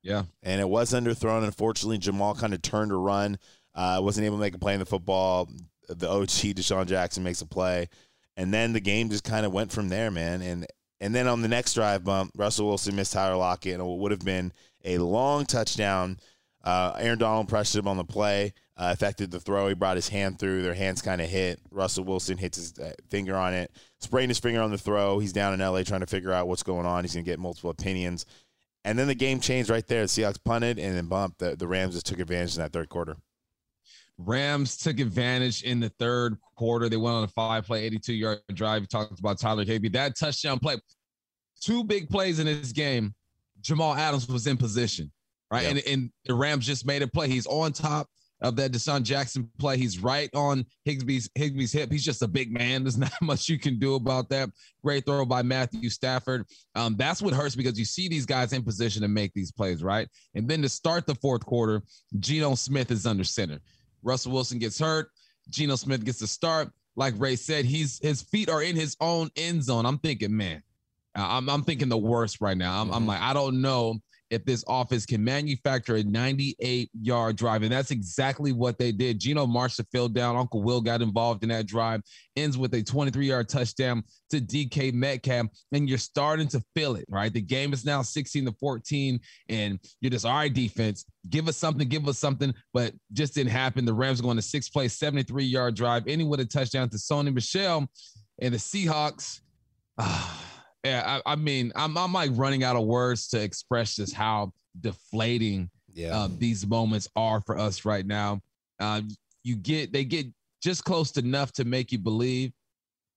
Yeah. 0.02 0.24
And 0.42 0.60
it 0.60 0.68
was 0.68 0.92
underthrown. 0.92 1.44
Unfortunately, 1.44 2.00
Jamal 2.00 2.34
kind 2.34 2.54
of 2.54 2.62
turned 2.64 2.90
to 2.90 2.98
run. 2.98 3.38
Uh, 3.76 4.00
wasn't 4.02 4.26
able 4.26 4.38
to 4.38 4.42
make 4.42 4.56
a 4.56 4.60
play 4.60 4.74
in 4.74 4.80
the 4.80 4.86
football. 4.88 5.50
The 5.88 6.10
OG 6.10 6.28
DeSean 6.28 6.88
Jackson 6.88 7.24
makes 7.24 7.42
a 7.42 7.46
play. 7.46 7.90
And 8.40 8.54
then 8.54 8.72
the 8.72 8.80
game 8.80 9.10
just 9.10 9.26
kind 9.26 9.46
of 9.46 9.52
went 9.52 9.70
from 9.70 9.90
there, 9.90 10.10
man. 10.10 10.42
And 10.42 10.66
and 11.02 11.14
then 11.14 11.28
on 11.28 11.42
the 11.42 11.50
next 11.50 11.74
drive 11.74 12.06
bump, 12.06 12.32
Russell 12.38 12.68
Wilson 12.68 12.96
missed 12.96 13.12
Tyler 13.12 13.36
Lockett, 13.36 13.74
and 13.74 13.82
it 13.82 14.00
would 14.00 14.12
have 14.12 14.24
been 14.24 14.54
a 14.86 14.98
long 14.98 15.46
touchdown. 15.46 16.18
Uh, 16.64 16.94
Aaron 16.98 17.20
Donald 17.20 17.50
pressured 17.50 17.80
him 17.80 17.90
on 17.90 17.98
the 17.98 18.06
play, 18.06 18.54
uh, 18.78 18.92
affected 18.94 19.30
the 19.30 19.42
throw. 19.42 19.68
He 19.68 19.74
brought 19.74 19.98
his 19.98 20.08
hand 20.08 20.40
through. 20.40 20.62
Their 20.62 20.74
hands 20.74 21.02
kind 21.02 21.20
of 21.20 21.30
hit. 21.30 21.60
Russell 21.70 22.06
Wilson 22.06 22.38
hits 22.38 22.58
his 22.58 22.80
uh, 22.80 22.94
finger 23.10 23.36
on 23.36 23.54
it, 23.54 23.72
sprained 24.00 24.30
his 24.30 24.40
finger 24.40 24.62
on 24.62 24.72
the 24.72 24.78
throw. 24.78 25.20
He's 25.20 25.34
down 25.34 25.54
in 25.54 25.60
LA 25.60 25.84
trying 25.84 26.00
to 26.00 26.08
figure 26.08 26.32
out 26.32 26.48
what's 26.48 26.64
going 26.64 26.86
on. 26.86 27.04
He's 27.04 27.14
going 27.14 27.26
to 27.26 27.30
get 27.30 27.40
multiple 27.40 27.72
opinions. 27.72 28.26
And 28.86 28.98
then 28.98 29.08
the 29.08 29.16
game 29.16 29.42
changed 29.42 29.70
right 29.70 29.86
there. 29.86 30.04
The 30.04 30.08
Seahawks 30.08 30.42
punted 30.42 30.80
and 30.80 30.96
then 30.96 31.08
bumped. 31.08 31.40
The, 31.40 31.58
the 31.58 31.68
Rams 31.68 31.94
just 31.94 32.06
took 32.06 32.20
advantage 32.20 32.56
in 32.56 32.62
that 32.62 32.72
third 32.72 32.88
quarter. 32.88 33.18
Rams 34.18 34.78
took 34.78 35.00
advantage 35.00 35.64
in 35.64 35.80
the 35.80 35.90
third 35.90 36.38
quarter. 36.60 36.90
They 36.90 36.98
went 36.98 37.16
on 37.16 37.24
a 37.24 37.28
five 37.30 37.66
play, 37.66 37.86
82 37.86 38.14
yard 38.14 38.40
drive. 38.54 38.82
You 38.82 38.88
talked 38.88 39.18
about 39.18 39.40
Tyler 39.40 39.64
Higbee. 39.64 39.90
That 39.90 40.18
touchdown 40.18 40.60
play, 40.60 40.78
two 41.62 41.86
big 41.86 42.10
plays 42.10 42.40
in 42.40 42.46
this 42.46 42.74
game. 42.74 43.16
Jamal 43.62 43.96
Adams 43.96 44.28
was 44.28 44.46
in 44.46 44.58
position, 44.58 45.12
right? 45.50 45.64
Yep. 45.64 45.72
And, 45.72 45.88
and 45.88 46.12
the 46.26 46.34
Rams 46.34 46.66
just 46.66 46.86
made 46.86 47.02
a 47.02 47.08
play. 47.08 47.30
He's 47.30 47.48
on 47.48 47.72
top 47.72 48.08
of 48.42 48.58
that 48.58 48.72
DeSean 48.72 49.04
Jackson 49.04 49.50
play. 49.58 49.78
He's 49.78 50.00
right 50.00 50.30
on 50.34 50.66
Higby's 50.86 51.30
Higbee's 51.38 51.72
hip. 51.72 51.92
He's 51.92 52.04
just 52.04 52.22
a 52.22 52.28
big 52.28 52.52
man. 52.52 52.84
There's 52.84 52.98
not 52.98 53.12
much 53.22 53.48
you 53.48 53.58
can 53.58 53.80
do 53.80 53.96
about 53.96 54.30
that. 54.30 54.50
Great 54.84 55.06
throw 55.06 55.26
by 55.26 55.42
Matthew 55.42 55.90
Stafford. 55.90 56.46
Um, 56.76 56.96
that's 56.98 57.22
what 57.22 57.34
hurts 57.34 57.56
because 57.56 57.80
you 57.80 57.86
see 57.86 58.10
these 58.10 58.26
guys 58.26 58.52
in 58.52 58.64
position 58.64 59.02
to 59.02 59.08
make 59.08 59.34
these 59.34 59.52
plays, 59.52 59.82
right? 59.82 60.10
And 60.36 60.48
then 60.48 60.62
to 60.62 60.70
start 60.70 61.08
the 61.08 61.16
fourth 61.16 61.46
quarter, 61.46 61.84
Geno 62.20 62.56
Smith 62.56 62.92
is 62.92 63.06
under 63.06 63.24
center. 63.24 63.60
Russell 64.04 64.34
Wilson 64.34 64.60
gets 64.60 64.80
hurt. 64.80 65.10
Geno 65.50 65.76
Smith 65.76 66.04
gets 66.04 66.20
the 66.20 66.28
start. 66.28 66.72
Like 66.96 67.14
Ray 67.18 67.36
said, 67.36 67.66
he's 67.66 68.00
his 68.00 68.22
feet 68.22 68.50
are 68.50 68.62
in 68.62 68.76
his 68.76 68.98
own 69.00 69.30
end 69.36 69.64
zone. 69.64 69.86
I'm 69.86 69.98
thinking, 70.00 70.36
man, 70.36 70.62
I'm, 71.16 71.50
I'm 71.50 71.64
thinking 71.64 71.90
the 71.90 71.98
worst 71.98 72.42
right 72.42 72.58
now. 72.58 72.82
I'm, 72.82 72.88
mm-hmm. 72.88 72.96
I'm 72.96 73.08
like, 73.08 73.22
I 73.22 73.34
don't 73.34 73.62
know 73.62 74.00
if 74.30 74.46
this 74.46 74.64
office 74.68 75.06
can 75.06 75.24
manufacture 75.24 75.96
a 75.96 76.04
98 76.04 76.90
yard 77.02 77.36
drive. 77.36 77.64
And 77.64 77.72
that's 77.72 77.92
exactly 77.92 78.52
what 78.52 78.78
they 78.78 78.92
did. 78.92 79.20
Geno 79.20 79.46
Marshall 79.46 79.86
field 79.92 80.14
down. 80.14 80.36
Uncle 80.36 80.62
Will 80.62 80.82
got 80.82 81.02
involved 81.02 81.44
in 81.44 81.50
that 81.50 81.66
drive, 81.66 82.02
ends 82.36 82.58
with 82.58 82.74
a 82.74 82.84
23 82.84 83.28
yard 83.28 83.50
touchdown 83.50 84.04
to 84.30 84.40
DK 84.40 84.94
Metcalf. 84.94 85.48
And 85.72 85.90
you're 85.90 85.98
starting 85.98 86.48
to 86.50 86.64
feel 86.76 86.96
it, 86.96 87.06
right? 87.10 87.34
The 87.34 87.42
game 87.42 87.74
is 87.74 87.86
now 87.86 88.02
16 88.02 88.46
to 88.46 88.52
14. 88.60 89.20
And 89.50 89.80
you're 90.02 90.12
just, 90.12 90.26
all 90.26 90.34
right, 90.34 90.54
defense, 90.54 91.06
give 91.30 91.48
us 91.48 91.58
something, 91.58 91.88
give 91.88 92.08
us 92.08 92.20
something. 92.20 92.54
But 92.74 92.94
just 93.14 93.34
didn't 93.34 93.52
happen. 93.52 93.86
The 93.86 93.94
Rams 93.94 94.22
going 94.22 94.38
to 94.38 94.44
six 94.44 94.70
play, 94.70 94.88
73 94.88 95.44
yard 95.44 95.76
drive, 95.76 96.04
ending 96.08 96.30
with 96.30 96.40
a 96.40 96.46
touchdown 96.46 96.90
to 96.90 96.98
Sony 96.98 97.34
Michel 97.34 97.88
And 98.40 98.54
the 98.54 98.58
Seahawks. 98.58 99.42
Ah, 99.98 100.49
yeah, 100.84 101.20
I, 101.26 101.34
I, 101.34 101.36
mean, 101.36 101.72
I'm 101.76 101.98
I'm 101.98 102.14
like 102.14 102.32
running 102.34 102.64
out 102.64 102.76
of 102.76 102.86
words 102.86 103.28
to 103.30 103.42
express 103.42 103.96
just 103.96 104.14
how 104.14 104.54
deflating 104.80 105.70
yeah. 105.94 106.16
uh, 106.16 106.30
these 106.38 106.66
moments 106.66 107.08
are 107.16 107.42
for 107.42 107.58
us 107.58 107.86
right 107.86 108.06
now. 108.06 108.42
Uh, 108.80 109.02
you 109.44 109.56
get 109.56 109.92
they 109.92 110.06
get 110.06 110.28
just 110.62 110.84
close 110.84 111.16
enough 111.18 111.52
to 111.54 111.66
make 111.66 111.92
you 111.92 112.00
believe. 112.00 112.54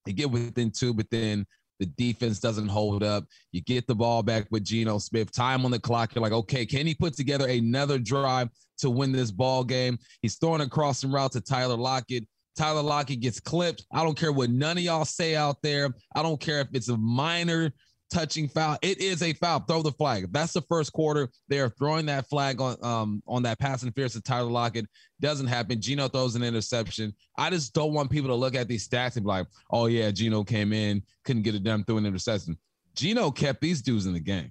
They 0.05 0.13
get 0.13 0.31
within 0.31 0.71
two, 0.71 0.93
but 0.93 1.07
then 1.11 1.47
the 1.79 1.87
defense 1.87 2.41
doesn't 2.41 2.69
hold 2.69 3.03
up. 3.03 3.25
You 3.51 3.61
get 3.61 3.87
the 3.87 3.95
ball 3.95 4.23
back 4.23 4.47
with 4.51 4.65
Geno 4.65 4.99
Smith. 4.99 5.33
Time 5.33 5.65
on 5.65 5.71
the 5.71 5.79
clock. 5.79 6.15
You're 6.15 6.23
like, 6.23 6.33
okay, 6.33 6.67
can 6.67 6.87
he 6.87 6.95
put 6.95 7.15
together 7.15 7.49
another 7.49 7.99
drive 7.99 8.51
to 8.79 8.91
win 8.91 9.13
this 9.13 9.31
ball 9.31 9.65
game? 9.65 9.99
He's 10.21 10.37
throwing 10.37 10.61
a 10.61 10.69
crossing 10.69 11.13
route 11.13 11.33
to 11.33 11.41
Tyler 11.41 11.77
Lockett. 11.77 12.27
Tyler 12.57 12.83
Lockett 12.83 13.21
gets 13.21 13.41
clipped. 13.41 13.87
I 13.93 14.03
don't 14.03 14.19
care 14.19 14.33
what 14.33 14.51
none 14.51 14.79
of 14.79 14.85
y'all 14.85 15.05
say 15.05 15.37
out 15.37 15.63
there. 15.63 15.91
I 16.15 16.23
don't 16.23 16.41
care 16.41 16.61
if 16.61 16.69
it's 16.73 16.89
a 16.89 16.97
minor 16.97 17.73
touching 18.13 18.49
foul. 18.49 18.79
It 18.83 19.01
is 19.01 19.23
a 19.23 19.33
foul. 19.33 19.61
Throw 19.61 19.83
the 19.83 19.93
flag. 19.93 20.33
That's 20.33 20.53
the 20.53 20.61
first 20.63 20.93
quarter. 20.93 21.29
They 21.49 21.61
are 21.61 21.71
throwing 21.71 22.07
that 22.07 22.29
flag 22.29 22.61
on 22.61 22.77
um 22.85 23.23
on 23.27 23.43
that 23.45 23.59
pass 23.59 23.83
interference 23.83 24.13
to 24.13 24.21
Tyler 24.21 24.51
Lockett. 24.51 24.87
Doesn't 25.21 25.47
happen. 25.47 25.81
Geno 25.81 26.09
throws 26.09 26.37
an 26.37 26.43
interception. 26.43 27.15
I 27.39 27.51
just 27.51 27.73
don't 27.73 27.95
want 27.95 28.11
people 28.11 28.29
to 28.29 28.35
look 28.35 28.55
at 28.55 28.69
these 28.69 28.87
stats 28.87 29.17
and 29.17 29.25
be 29.25 29.29
like, 29.29 29.47
oh 29.71 29.87
yeah, 29.87 30.11
Geno 30.11 30.45
came 30.45 30.73
in, 30.73 31.03
couldn't 31.25 31.43
get 31.43 31.55
it 31.55 31.65
done 31.65 31.85
through 31.85 31.99
an 31.99 32.07
interception. 32.07 32.59
Geno 32.95 33.31
kept 33.31 33.61
these 33.61 33.81
dudes 33.81 34.07
in 34.07 34.13
the 34.13 34.21
game. 34.21 34.51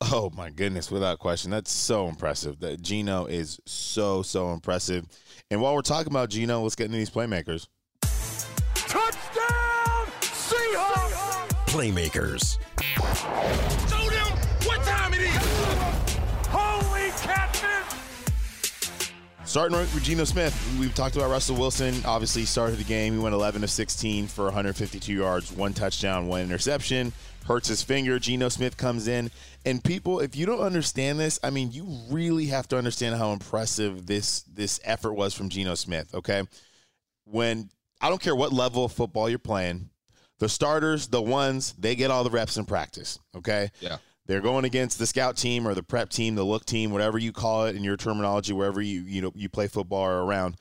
Oh 0.00 0.30
my 0.34 0.48
goodness, 0.50 0.90
without 0.90 1.18
question. 1.18 1.50
That's 1.50 1.70
so 1.70 2.08
impressive. 2.08 2.60
That 2.60 2.80
Geno 2.80 3.26
is 3.26 3.60
so, 3.66 4.22
so 4.22 4.52
impressive. 4.52 5.04
And 5.50 5.60
while 5.60 5.74
we're 5.74 5.82
talking 5.82 6.10
about 6.10 6.30
Geno, 6.30 6.62
let's 6.62 6.74
get 6.74 6.86
into 6.86 6.96
these 6.96 7.10
playmakers. 7.10 7.68
Touchdown! 8.74 10.06
Seahawks! 10.22 11.50
Playmakers. 11.66 12.56
Starting 19.50 19.76
with 19.76 20.04
Geno 20.04 20.22
Smith, 20.22 20.76
we've 20.78 20.94
talked 20.94 21.16
about 21.16 21.28
Russell 21.28 21.56
Wilson. 21.56 21.92
Obviously, 22.04 22.44
started 22.44 22.76
the 22.76 22.84
game. 22.84 23.14
He 23.14 23.18
went 23.18 23.34
11 23.34 23.64
of 23.64 23.70
16 23.70 24.28
for 24.28 24.44
152 24.44 25.12
yards, 25.12 25.50
one 25.50 25.72
touchdown, 25.72 26.28
one 26.28 26.42
interception. 26.42 27.12
Hurts 27.46 27.66
his 27.66 27.82
finger. 27.82 28.20
Geno 28.20 28.48
Smith 28.48 28.76
comes 28.76 29.08
in. 29.08 29.28
And 29.64 29.82
people, 29.82 30.20
if 30.20 30.36
you 30.36 30.46
don't 30.46 30.60
understand 30.60 31.18
this, 31.18 31.40
I 31.42 31.50
mean, 31.50 31.72
you 31.72 31.84
really 32.12 32.46
have 32.46 32.68
to 32.68 32.78
understand 32.78 33.16
how 33.16 33.32
impressive 33.32 34.06
this 34.06 34.42
this 34.42 34.78
effort 34.84 35.14
was 35.14 35.34
from 35.34 35.48
Geno 35.48 35.74
Smith. 35.74 36.14
Okay, 36.14 36.44
when 37.24 37.70
I 38.00 38.08
don't 38.08 38.22
care 38.22 38.36
what 38.36 38.52
level 38.52 38.84
of 38.84 38.92
football 38.92 39.28
you're 39.28 39.40
playing, 39.40 39.90
the 40.38 40.48
starters, 40.48 41.08
the 41.08 41.20
ones, 41.20 41.74
they 41.76 41.96
get 41.96 42.12
all 42.12 42.22
the 42.22 42.30
reps 42.30 42.56
in 42.56 42.66
practice. 42.66 43.18
Okay. 43.34 43.72
Yeah. 43.80 43.96
They're 44.30 44.40
going 44.40 44.64
against 44.64 45.00
the 45.00 45.08
scout 45.08 45.36
team 45.36 45.66
or 45.66 45.74
the 45.74 45.82
prep 45.82 46.08
team, 46.08 46.36
the 46.36 46.44
look 46.44 46.64
team, 46.64 46.92
whatever 46.92 47.18
you 47.18 47.32
call 47.32 47.66
it 47.66 47.74
in 47.74 47.82
your 47.82 47.96
terminology, 47.96 48.52
wherever 48.52 48.80
you 48.80 49.00
you 49.00 49.20
know 49.20 49.32
you 49.34 49.48
play 49.48 49.66
football 49.66 50.04
or 50.04 50.22
around. 50.22 50.54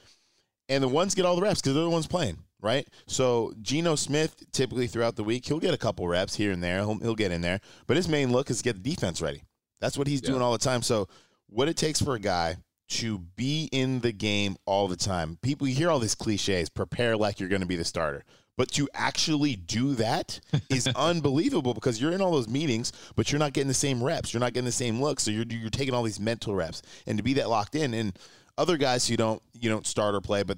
And 0.70 0.84
the 0.84 0.88
ones 0.88 1.14
get 1.14 1.24
all 1.24 1.36
the 1.36 1.44
reps 1.44 1.62
because 1.62 1.76
they're 1.76 1.84
the 1.84 1.90
ones 1.92 2.08
playing, 2.08 2.40
right? 2.62 2.88
So 3.06 3.54
Geno 3.62 3.94
Smith 3.94 4.44
typically 4.52 4.88
throughout 4.88 5.18
the 5.18 5.24
week 5.24 5.46
he'll 5.46 5.60
get 5.60 5.76
a 5.76 5.78
couple 5.78 6.08
reps 6.08 6.34
here 6.34 6.52
and 6.52 6.64
there. 6.64 6.80
He'll, 6.80 6.98
he'll 6.98 7.14
get 7.14 7.32
in 7.32 7.42
there, 7.42 7.60
but 7.86 7.96
his 7.96 8.08
main 8.08 8.32
look 8.32 8.50
is 8.50 8.58
to 8.58 8.64
get 8.64 8.82
the 8.82 8.90
defense 8.90 9.22
ready. 9.22 9.44
That's 9.80 10.00
what 10.00 10.08
he's 10.08 10.24
yeah. 10.24 10.32
doing 10.32 10.42
all 10.42 10.52
the 10.52 10.58
time. 10.58 10.82
So 10.82 11.08
what 11.46 11.70
it 11.70 11.78
takes 11.78 12.02
for 12.02 12.16
a 12.16 12.20
guy 12.20 12.58
to 12.88 13.20
be 13.20 13.70
in 13.72 14.00
the 14.00 14.12
game 14.12 14.58
all 14.66 14.88
the 14.88 14.96
time. 14.96 15.38
People 15.44 15.68
you 15.68 15.76
hear 15.76 15.92
all 15.92 16.00
these 16.00 16.16
cliches, 16.16 16.70
prepare 16.70 17.16
like 17.16 17.40
you're 17.40 17.50
going 17.50 17.62
to 17.62 17.68
be 17.68 17.76
the 17.76 17.86
starter. 17.86 18.26
But 18.60 18.72
to 18.74 18.90
actually 18.94 19.56
do 19.56 19.96
that 19.96 20.42
is 20.70 20.86
unbelievable 20.98 21.74
because 21.74 22.02
you're 22.02 22.12
in 22.12 22.20
all 22.20 22.34
those 22.34 22.50
meetings, 22.50 22.92
but 23.16 23.32
you're 23.32 23.40
not 23.40 23.54
getting 23.54 23.70
the 23.70 23.74
same 23.74 24.04
reps. 24.04 24.34
You're 24.34 24.42
not 24.42 24.52
getting 24.52 24.66
the 24.66 24.72
same 24.74 25.02
looks. 25.02 25.24
So 25.24 25.32
you're 25.32 25.46
you're 25.50 25.70
taking 25.70 25.94
all 25.94 26.04
these 26.04 26.20
mental 26.20 26.54
reps, 26.54 26.82
and 27.08 27.18
to 27.18 27.24
be 27.24 27.36
that 27.36 27.50
locked 27.50 27.76
in. 27.76 27.94
And 27.94 28.20
other 28.58 28.76
guys 28.76 29.08
who 29.08 29.16
don't 29.16 29.42
you 29.54 29.70
don't 29.70 29.88
start 29.88 30.14
or 30.14 30.20
play, 30.20 30.44
but 30.44 30.58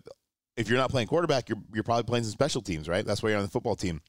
if 0.58 0.67
you're 0.67 0.79
not 0.79 0.89
playing 0.89 1.10
quarterback, 1.10 1.48
you're 1.48 1.60
you're 1.75 1.84
probably 1.84 2.05
playing 2.05 2.24
some 2.24 2.31
special 2.31 2.63
teams, 2.63 2.89
right? 2.89 3.05
That's 3.05 3.22
why 3.22 3.29
you're 3.29 3.38
on 3.38 3.46
the 3.46 3.51
football 3.51 3.75
team. 3.75 4.01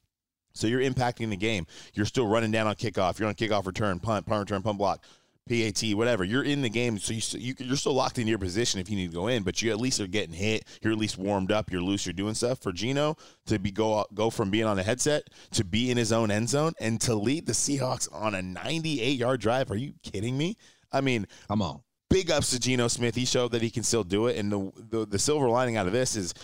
So 0.54 0.66
you're 0.66 0.80
impacting 0.80 1.28
the 1.28 1.36
game. 1.36 1.66
You're 1.92 2.06
still 2.06 2.26
running 2.26 2.50
down 2.50 2.66
on 2.66 2.76
kickoff. 2.76 3.18
You're 3.18 3.28
on 3.28 3.34
kickoff 3.34 3.66
return, 3.66 4.00
punt, 4.00 4.24
punt 4.24 4.40
return, 4.40 4.62
punt 4.62 4.78
block. 4.78 5.04
PAT, 5.48 5.82
whatever. 5.94 6.24
You're 6.24 6.44
in 6.44 6.62
the 6.62 6.68
game, 6.68 6.98
so 6.98 7.12
you, 7.12 7.54
you 7.58 7.72
are 7.72 7.76
still 7.76 7.94
locked 7.94 8.18
in 8.18 8.26
your 8.26 8.38
position 8.38 8.80
if 8.80 8.88
you 8.88 8.96
need 8.96 9.10
to 9.10 9.14
go 9.14 9.26
in, 9.26 9.42
but 9.42 9.60
you 9.60 9.70
at 9.70 9.78
least 9.80 10.00
are 10.00 10.06
getting 10.06 10.34
hit. 10.34 10.64
You're 10.82 10.92
at 10.92 10.98
least 10.98 11.18
warmed 11.18 11.50
up. 11.50 11.70
You're 11.70 11.82
loose. 11.82 12.06
You're 12.06 12.12
doing 12.12 12.34
stuff. 12.34 12.60
For 12.60 12.72
Geno 12.72 13.16
to 13.46 13.58
be 13.58 13.70
go 13.70 14.04
go 14.14 14.30
from 14.30 14.50
being 14.50 14.64
on 14.64 14.78
a 14.78 14.82
headset 14.82 15.24
to 15.52 15.64
be 15.64 15.90
in 15.90 15.96
his 15.96 16.12
own 16.12 16.30
end 16.30 16.48
zone 16.48 16.72
and 16.80 17.00
to 17.02 17.14
lead 17.14 17.46
the 17.46 17.52
Seahawks 17.52 18.08
on 18.12 18.34
a 18.34 18.42
98 18.42 19.18
yard 19.18 19.40
drive. 19.40 19.70
Are 19.70 19.76
you 19.76 19.94
kidding 20.02 20.38
me? 20.38 20.56
I 20.92 21.00
mean, 21.00 21.26
come 21.48 21.62
on. 21.62 21.82
Big 22.08 22.30
ups 22.30 22.50
to 22.50 22.60
Geno 22.60 22.88
Smith. 22.88 23.14
He 23.14 23.24
showed 23.24 23.52
that 23.52 23.62
he 23.62 23.70
can 23.70 23.82
still 23.82 24.04
do 24.04 24.26
it, 24.28 24.36
and 24.36 24.52
the 24.52 24.72
the, 24.90 25.06
the 25.06 25.18
silver 25.18 25.48
lining 25.48 25.76
out 25.76 25.86
of 25.86 25.92
this 25.92 26.14
is 26.14 26.34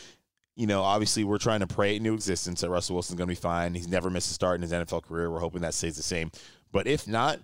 you 0.59 0.67
know, 0.67 0.83
obviously 0.83 1.23
we're 1.23 1.39
trying 1.39 1.61
to 1.61 1.69
pray 1.69 1.95
into 1.95 2.13
existence 2.13 2.63
that 2.63 2.69
Russell 2.69 2.97
Wilson's 2.97 3.17
going 3.17 3.29
to 3.29 3.31
be 3.31 3.41
fine. 3.41 3.75
He's 3.75 3.87
never 3.87 4.11
missed 4.11 4.29
a 4.33 4.35
start 4.35 4.57
in 4.57 4.63
his 4.63 4.73
NFL 4.73 5.05
career. 5.05 5.31
We're 5.31 5.39
hoping 5.39 5.63
that 5.63 5.73
stays 5.73 5.97
the 5.97 6.03
same. 6.03 6.33
But 6.73 6.89
if 6.89 7.07
not, 7.07 7.39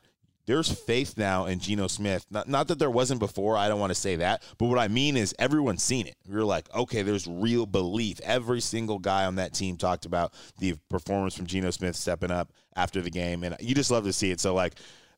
there's 0.46 0.70
faith 0.70 1.16
now 1.16 1.46
in 1.46 1.58
Geno 1.58 1.86
Smith. 1.86 2.26
Not, 2.30 2.48
not 2.48 2.68
that 2.68 2.78
there 2.78 2.90
wasn't 2.90 3.20
before. 3.20 3.56
I 3.56 3.68
don't 3.68 3.80
want 3.80 3.90
to 3.90 3.94
say 3.94 4.16
that. 4.16 4.42
But 4.58 4.66
what 4.66 4.78
I 4.78 4.88
mean 4.88 5.16
is 5.16 5.34
everyone's 5.38 5.82
seen 5.82 6.06
it. 6.06 6.16
You're 6.28 6.44
like, 6.44 6.72
okay, 6.74 7.02
there's 7.02 7.26
real 7.26 7.64
belief. 7.64 8.20
Every 8.22 8.60
single 8.60 8.98
guy 8.98 9.24
on 9.24 9.36
that 9.36 9.54
team 9.54 9.76
talked 9.76 10.04
about 10.04 10.34
the 10.58 10.74
performance 10.90 11.34
from 11.34 11.46
Geno 11.46 11.70
Smith 11.70 11.96
stepping 11.96 12.30
up 12.30 12.52
after 12.76 13.00
the 13.00 13.10
game. 13.10 13.42
And 13.42 13.56
you 13.60 13.74
just 13.74 13.90
love 13.90 14.04
to 14.04 14.12
see 14.12 14.30
it. 14.30 14.40
So, 14.40 14.54
like, 14.54 14.74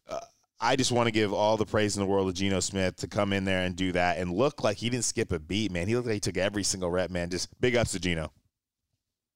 uh, 0.08 0.20
I 0.60 0.76
just 0.76 0.92
want 0.92 1.08
to 1.08 1.12
give 1.12 1.32
all 1.32 1.56
the 1.56 1.66
praise 1.66 1.96
in 1.96 2.02
the 2.02 2.08
world 2.08 2.28
to 2.28 2.32
Geno 2.32 2.60
Smith 2.60 2.96
to 2.96 3.08
come 3.08 3.32
in 3.32 3.44
there 3.44 3.62
and 3.62 3.74
do 3.74 3.92
that 3.92 4.18
and 4.18 4.32
look 4.32 4.62
like 4.62 4.76
he 4.76 4.90
didn't 4.90 5.04
skip 5.04 5.32
a 5.32 5.40
beat, 5.40 5.72
man. 5.72 5.88
He 5.88 5.96
looked 5.96 6.06
like 6.06 6.14
he 6.14 6.20
took 6.20 6.38
every 6.38 6.62
single 6.62 6.90
rep, 6.90 7.10
man. 7.10 7.30
Just 7.30 7.48
big 7.60 7.74
ups 7.74 7.92
to 7.92 8.00
Geno. 8.00 8.32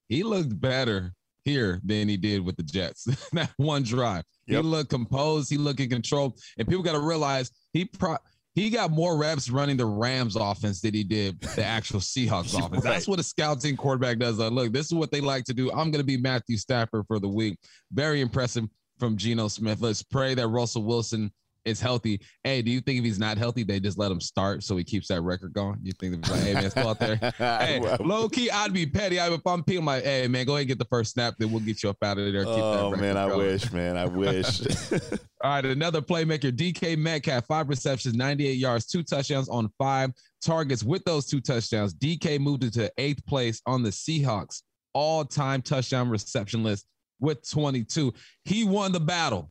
He 0.09 0.23
looked 0.23 0.61
better 0.61 1.15
here 1.51 1.81
than 1.85 2.09
he 2.09 2.17
did 2.17 2.45
with 2.45 2.57
the 2.57 2.63
Jets. 2.63 3.05
that 3.33 3.51
one 3.57 3.83
drive. 3.83 4.25
Yep. 4.47 4.63
He 4.63 4.69
looked 4.69 4.91
composed. 4.91 5.51
He 5.51 5.59
looked 5.59 5.81
in 5.81 5.91
control. 5.91 6.37
And 6.59 6.67
people 6.67 6.83
got 6.83 6.93
to 6.93 7.01
realize 7.01 7.51
he 7.73 7.85
pro- 7.85 8.19
he 8.55 8.71
got 8.71 8.91
more 8.91 9.17
reps 9.17 9.49
running 9.49 9.77
the 9.77 9.87
Rams 9.87 10.37
offense 10.37 10.81
than 10.81 10.93
he 10.93 11.05
did 11.05 11.41
the 11.41 11.65
actual 11.65 12.01
Seahawks 12.01 12.55
offense. 12.59 12.85
Right. 12.85 12.93
That's 12.93 13.09
what 13.09 13.21
a 13.21 13.23
scouting 13.23 13.77
quarterback 13.77 14.19
does. 14.19 14.39
Like, 14.39 14.53
look, 14.53 14.73
this 14.73 14.87
is 14.87 14.95
what 14.95 15.11
they 15.11 15.21
like 15.21 15.45
to 15.45 15.55
do. 15.55 15.71
I'm 15.71 15.91
going 15.91 16.01
to 16.01 16.05
be 16.05 16.17
Matthew 16.17 16.57
Stafford 16.57 17.05
for 17.07 17.19
the 17.21 17.29
week. 17.29 17.59
Very 17.93 18.21
impressive 18.21 18.65
from 18.99 19.17
Geno 19.17 19.49
Smith. 19.49 19.81
Let's 19.81 20.03
pray 20.03 20.35
that 20.35 20.49
Russell 20.49 20.83
Wilson 20.83 21.33
is 21.65 21.81
healthy. 21.81 22.21
Hey, 22.45 22.63
do 22.63 22.71
you 22.71 22.81
think 22.81 22.99
if 22.99 23.05
he's 23.05 23.19
not 23.19 23.39
healthy, 23.39 23.63
they 23.63 23.81
just 23.81 23.99
let 23.99 24.11
him 24.11 24.21
start 24.21 24.63
so 24.63 24.77
he 24.77 24.85
keeps 24.85 25.09
that 25.09 25.21
record 25.23 25.53
going? 25.53 25.79
You 25.83 25.93
think 25.93 26.29
like, 26.29 26.41
hey 26.43 26.55
man, 26.55 26.71
still 26.71 26.89
out 26.89 26.99
there? 26.99 27.17
hey, 27.39 27.81
low 28.01 28.29
key, 28.29 28.51
I'd 28.51 28.73
be 28.73 28.87
petty. 28.87 29.21
I, 29.21 29.31
if 29.31 29.47
I'm 29.47 29.63
peeling 29.63 29.85
my, 29.85 30.01
hey 30.01 30.29
man, 30.29 30.47
go 30.47 30.53
ahead 30.53 30.63
and 30.63 30.69
get 30.69 30.79
the 30.79 30.87
first 30.87 31.13
snap, 31.13 31.35
then 31.39 31.51
we'll 31.51 31.61
get 31.61 31.83
you 31.83 31.91
up 31.91 31.97
out 32.03 32.19
of 32.19 32.33
there. 32.33 32.45
oh 32.47 32.95
man, 32.97 33.17
I 33.17 33.35
wish, 33.35 33.73
man, 33.73 33.97
I 33.97 34.07
wish. 34.07 34.61
All 35.43 35.51
right, 35.51 35.65
another 35.65 36.03
playmaker, 36.03 36.53
DK 36.53 36.97
Metcalf, 36.99 37.47
five 37.47 37.69
receptions, 37.69 38.15
98 38.15 38.53
yards, 38.53 38.87
two 38.87 39.03
touchdowns 39.03 39.49
on 39.49 39.71
five 39.79 40.11
targets. 40.45 40.83
With 40.83 41.05
those 41.05 41.27
two 41.27 41.41
touchdowns, 41.41 41.95
DK 41.95 42.41
moved 42.41 42.65
into 42.65 42.91
eighth 42.99 43.25
place 43.27 43.61
on 43.67 43.83
the 43.83 43.91
Seahawks 43.91 44.63
all-time 44.93 45.63
touchdown 45.63 46.09
reception 46.09 46.63
list 46.63 46.87
with 47.21 47.49
22. 47.49 48.13
He 48.45 48.65
won 48.65 48.93
the 48.93 49.01
battle 49.01 49.51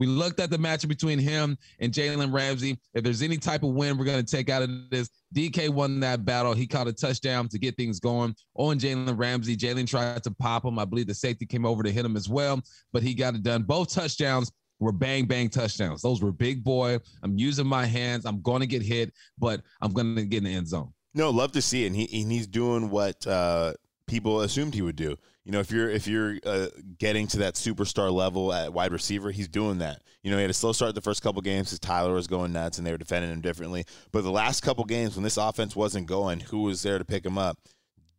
we 0.00 0.06
looked 0.06 0.40
at 0.40 0.50
the 0.50 0.56
matchup 0.56 0.88
between 0.88 1.18
him 1.18 1.56
and 1.78 1.92
Jalen 1.92 2.32
Ramsey. 2.32 2.78
If 2.94 3.04
there's 3.04 3.22
any 3.22 3.36
type 3.36 3.62
of 3.62 3.74
win 3.74 3.98
we're 3.98 4.06
going 4.06 4.24
to 4.24 4.36
take 4.36 4.48
out 4.48 4.62
of 4.62 4.70
this, 4.90 5.10
DK 5.34 5.68
won 5.68 6.00
that 6.00 6.24
battle. 6.24 6.54
He 6.54 6.66
caught 6.66 6.88
a 6.88 6.92
touchdown 6.92 7.48
to 7.48 7.58
get 7.58 7.76
things 7.76 8.00
going 8.00 8.34
on 8.54 8.78
Jalen 8.78 9.16
Ramsey. 9.16 9.56
Jalen 9.56 9.86
tried 9.86 10.24
to 10.24 10.30
pop 10.30 10.64
him. 10.64 10.78
I 10.78 10.86
believe 10.86 11.06
the 11.06 11.14
safety 11.14 11.44
came 11.44 11.66
over 11.66 11.82
to 11.82 11.92
hit 11.92 12.04
him 12.04 12.16
as 12.16 12.28
well, 12.28 12.60
but 12.92 13.02
he 13.02 13.12
got 13.12 13.34
it 13.34 13.42
done. 13.42 13.62
Both 13.62 13.92
touchdowns 13.92 14.50
were 14.78 14.92
bang 14.92 15.26
bang 15.26 15.50
touchdowns. 15.50 16.00
Those 16.00 16.22
were 16.22 16.32
big 16.32 16.64
boy. 16.64 16.98
I'm 17.22 17.36
using 17.36 17.66
my 17.66 17.84
hands. 17.84 18.24
I'm 18.24 18.40
going 18.40 18.60
to 18.60 18.66
get 18.66 18.82
hit, 18.82 19.12
but 19.38 19.60
I'm 19.82 19.92
going 19.92 20.16
to 20.16 20.24
get 20.24 20.38
in 20.38 20.44
the 20.44 20.54
end 20.54 20.68
zone. 20.68 20.92
No, 21.12 21.28
love 21.28 21.52
to 21.52 21.62
see 21.62 21.84
it. 21.84 21.88
And, 21.88 21.96
he, 21.96 22.22
and 22.22 22.32
he's 22.32 22.46
doing 22.46 22.88
what 22.88 23.26
uh, 23.26 23.74
people 24.10 24.40
assumed 24.40 24.74
he 24.74 24.82
would 24.82 24.96
do. 24.96 25.16
You 25.44 25.52
know, 25.52 25.60
if 25.60 25.70
you're 25.70 25.88
if 25.88 26.06
you're 26.06 26.36
uh, 26.44 26.66
getting 26.98 27.26
to 27.28 27.38
that 27.38 27.54
superstar 27.54 28.12
level 28.12 28.52
at 28.52 28.72
wide 28.72 28.92
receiver, 28.92 29.30
he's 29.30 29.48
doing 29.48 29.78
that. 29.78 30.02
You 30.22 30.30
know, 30.30 30.36
he 30.36 30.42
had 30.42 30.50
a 30.50 30.54
slow 30.54 30.72
start 30.72 30.94
the 30.94 31.00
first 31.00 31.22
couple 31.22 31.40
games 31.40 31.68
because 31.68 31.78
Tyler 31.78 32.12
was 32.12 32.26
going 32.26 32.52
nuts 32.52 32.76
and 32.76 32.86
they 32.86 32.90
were 32.90 32.98
defending 32.98 33.30
him 33.30 33.40
differently. 33.40 33.84
But 34.12 34.22
the 34.22 34.30
last 34.30 34.60
couple 34.60 34.84
games 34.84 35.16
when 35.16 35.22
this 35.22 35.38
offense 35.38 35.74
wasn't 35.74 36.06
going, 36.06 36.40
who 36.40 36.64
was 36.64 36.82
there 36.82 36.98
to 36.98 37.04
pick 37.04 37.24
him 37.24 37.38
up? 37.38 37.58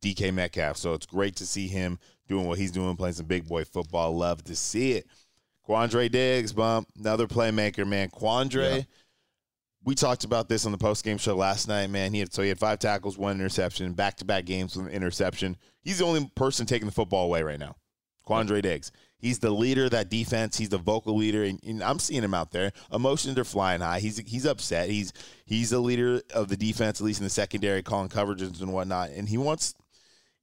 DK 0.01 0.33
Metcalf. 0.33 0.77
So 0.77 0.93
it's 0.93 1.05
great 1.05 1.35
to 1.35 1.45
see 1.45 1.67
him 1.67 1.99
doing 2.27 2.47
what 2.47 2.57
he's 2.57 2.71
doing, 2.71 2.95
playing 2.95 3.13
some 3.13 3.27
big 3.27 3.47
boy 3.47 3.65
football. 3.65 4.17
Love 4.17 4.43
to 4.45 4.55
see 4.55 4.93
it. 4.93 5.05
Quandre 5.67 6.11
Diggs, 6.11 6.53
bump, 6.53 6.87
another 6.97 7.27
playmaker, 7.27 7.87
man. 7.87 8.09
Quandre. 8.09 8.77
Yeah 8.77 8.83
we 9.83 9.95
talked 9.95 10.23
about 10.23 10.47
this 10.47 10.65
on 10.65 10.71
the 10.71 10.77
post 10.77 11.03
game 11.03 11.17
show 11.17 11.35
last 11.35 11.67
night, 11.67 11.89
man. 11.89 12.13
He 12.13 12.19
had 12.19 12.33
so 12.33 12.41
he 12.41 12.49
had 12.49 12.59
five 12.59 12.79
tackles, 12.79 13.17
one 13.17 13.35
interception, 13.35 13.93
back 13.93 14.17
to 14.17 14.25
back 14.25 14.45
games 14.45 14.75
with 14.75 14.87
an 14.87 14.91
interception. 14.91 15.57
He's 15.81 15.99
the 15.99 16.05
only 16.05 16.29
person 16.35 16.65
taking 16.65 16.85
the 16.85 16.93
football 16.93 17.25
away 17.25 17.41
right 17.43 17.59
now. 17.59 17.75
Quandre 18.27 18.61
Diggs. 18.61 18.91
He's 19.17 19.39
the 19.39 19.51
leader 19.51 19.85
of 19.85 19.91
that 19.91 20.09
defense. 20.09 20.57
He's 20.57 20.69
the 20.69 20.79
vocal 20.79 21.15
leader, 21.15 21.43
and, 21.43 21.59
and, 21.63 21.83
I'm 21.83 21.99
seeing 21.99 22.23
him 22.23 22.33
out 22.33 22.51
there. 22.51 22.71
Emotions 22.91 23.37
are 23.37 23.43
flying 23.43 23.81
high. 23.81 23.99
He's 23.99 24.17
he's 24.17 24.45
upset. 24.45 24.89
He's 24.89 25.13
he's 25.45 25.69
the 25.71 25.79
leader 25.79 26.21
of 26.33 26.47
the 26.47 26.57
defense, 26.57 26.99
at 26.99 27.05
least 27.05 27.19
in 27.19 27.23
the 27.23 27.29
secondary, 27.29 27.83
calling 27.83 28.09
coverages 28.09 28.61
and 28.61 28.73
whatnot. 28.73 29.09
And 29.11 29.29
he 29.29 29.37
wants. 29.37 29.75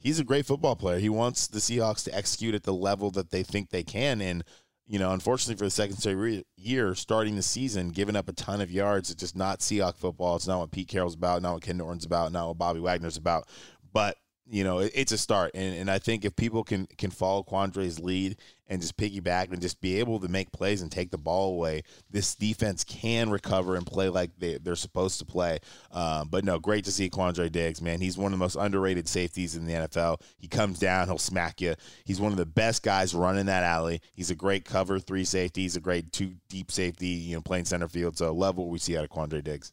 He's 0.00 0.20
a 0.20 0.24
great 0.24 0.46
football 0.46 0.76
player. 0.76 1.00
He 1.00 1.08
wants 1.08 1.48
the 1.48 1.58
Seahawks 1.58 2.04
to 2.04 2.14
execute 2.14 2.54
at 2.54 2.62
the 2.62 2.72
level 2.72 3.10
that 3.12 3.32
they 3.32 3.42
think 3.42 3.70
they 3.70 3.82
can, 3.82 4.20
and 4.20 4.44
you 4.88 4.98
know, 4.98 5.12
unfortunately 5.12 5.58
for 5.58 5.64
the 5.66 5.70
second 5.70 5.98
straight 5.98 6.46
year, 6.56 6.94
starting 6.94 7.36
the 7.36 7.42
season, 7.42 7.90
giving 7.90 8.16
up 8.16 8.28
a 8.28 8.32
ton 8.32 8.62
of 8.62 8.70
yards. 8.70 9.10
It's 9.10 9.20
just 9.20 9.36
not 9.36 9.60
Seahawk 9.60 9.96
football. 9.96 10.36
It's 10.36 10.46
not 10.46 10.60
what 10.60 10.70
Pete 10.70 10.88
Carroll's 10.88 11.14
about, 11.14 11.42
not 11.42 11.54
what 11.54 11.62
Ken 11.62 11.76
Norton's 11.76 12.06
about, 12.06 12.32
not 12.32 12.48
what 12.48 12.58
Bobby 12.58 12.80
Wagner's 12.80 13.18
about. 13.18 13.46
But 13.92 14.16
you 14.50 14.64
know, 14.64 14.78
it, 14.78 14.92
it's 14.94 15.12
a 15.12 15.18
start. 15.18 15.52
And, 15.54 15.76
and 15.76 15.90
I 15.90 15.98
think 15.98 16.24
if 16.24 16.34
people 16.36 16.64
can 16.64 16.86
can 16.96 17.10
follow 17.10 17.42
Quandre's 17.42 18.00
lead 18.00 18.36
and 18.68 18.80
just 18.80 18.96
piggyback 18.96 19.52
and 19.52 19.60
just 19.60 19.80
be 19.80 19.98
able 19.98 20.20
to 20.20 20.28
make 20.28 20.52
plays 20.52 20.82
and 20.82 20.90
take 20.90 21.10
the 21.10 21.18
ball 21.18 21.54
away, 21.54 21.82
this 22.10 22.34
defense 22.34 22.84
can 22.84 23.30
recover 23.30 23.76
and 23.76 23.86
play 23.86 24.08
like 24.08 24.30
they, 24.38 24.58
they're 24.58 24.76
supposed 24.76 25.18
to 25.18 25.24
play. 25.24 25.58
Um, 25.92 26.28
but 26.28 26.44
no, 26.44 26.58
great 26.58 26.84
to 26.84 26.92
see 26.92 27.08
Quandre 27.08 27.50
Diggs, 27.50 27.80
man. 27.80 28.00
He's 28.00 28.18
one 28.18 28.32
of 28.32 28.38
the 28.38 28.44
most 28.44 28.56
underrated 28.56 29.08
safeties 29.08 29.56
in 29.56 29.66
the 29.66 29.72
NFL. 29.72 30.20
He 30.38 30.48
comes 30.48 30.78
down, 30.78 31.08
he'll 31.08 31.18
smack 31.18 31.60
you. 31.60 31.74
He's 32.04 32.20
one 32.20 32.32
of 32.32 32.38
the 32.38 32.46
best 32.46 32.82
guys 32.82 33.14
running 33.14 33.46
that 33.46 33.64
alley. 33.64 34.00
He's 34.12 34.30
a 34.30 34.34
great 34.34 34.64
cover 34.64 34.98
three 34.98 35.24
safety. 35.24 35.62
He's 35.62 35.76
a 35.76 35.80
great 35.80 36.12
two 36.12 36.34
deep 36.48 36.70
safety, 36.70 37.08
you 37.08 37.36
know, 37.36 37.42
playing 37.42 37.64
center 37.64 37.88
field. 37.88 38.16
So 38.16 38.32
love 38.34 38.56
what 38.56 38.68
we 38.68 38.78
see 38.78 38.96
out 38.96 39.04
of 39.04 39.10
Quandre 39.10 39.42
Diggs. 39.42 39.72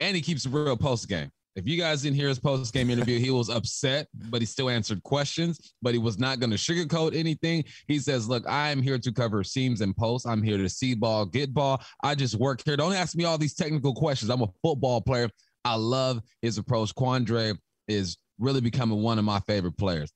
And 0.00 0.14
he 0.14 0.22
keeps 0.22 0.46
a 0.46 0.48
real 0.48 0.76
post 0.76 1.08
game. 1.08 1.32
If 1.58 1.66
you 1.66 1.76
guys 1.76 2.02
didn't 2.02 2.14
hear 2.14 2.28
his 2.28 2.38
post 2.38 2.72
game 2.72 2.88
interview, 2.88 3.18
he 3.18 3.32
was 3.32 3.50
upset, 3.50 4.06
but 4.30 4.40
he 4.40 4.46
still 4.46 4.70
answered 4.70 5.02
questions, 5.02 5.74
but 5.82 5.92
he 5.92 5.98
was 5.98 6.16
not 6.16 6.38
going 6.38 6.50
to 6.50 6.56
sugarcoat 6.56 7.16
anything. 7.16 7.64
He 7.88 7.98
says, 7.98 8.28
Look, 8.28 8.44
I'm 8.48 8.80
here 8.80 8.96
to 8.96 9.12
cover 9.12 9.42
seams 9.42 9.80
and 9.80 9.96
posts. 9.96 10.24
I'm 10.24 10.40
here 10.40 10.56
to 10.56 10.68
see 10.68 10.94
ball, 10.94 11.26
get 11.26 11.52
ball. 11.52 11.82
I 12.04 12.14
just 12.14 12.36
work 12.36 12.62
here. 12.64 12.76
Don't 12.76 12.92
ask 12.92 13.16
me 13.16 13.24
all 13.24 13.38
these 13.38 13.54
technical 13.54 13.92
questions. 13.92 14.30
I'm 14.30 14.42
a 14.42 14.48
football 14.62 15.00
player. 15.00 15.30
I 15.64 15.74
love 15.74 16.20
his 16.42 16.58
approach. 16.58 16.94
Quandre 16.94 17.58
is 17.88 18.18
really 18.38 18.60
becoming 18.60 19.02
one 19.02 19.18
of 19.18 19.24
my 19.24 19.40
favorite 19.40 19.76
players. 19.76 20.12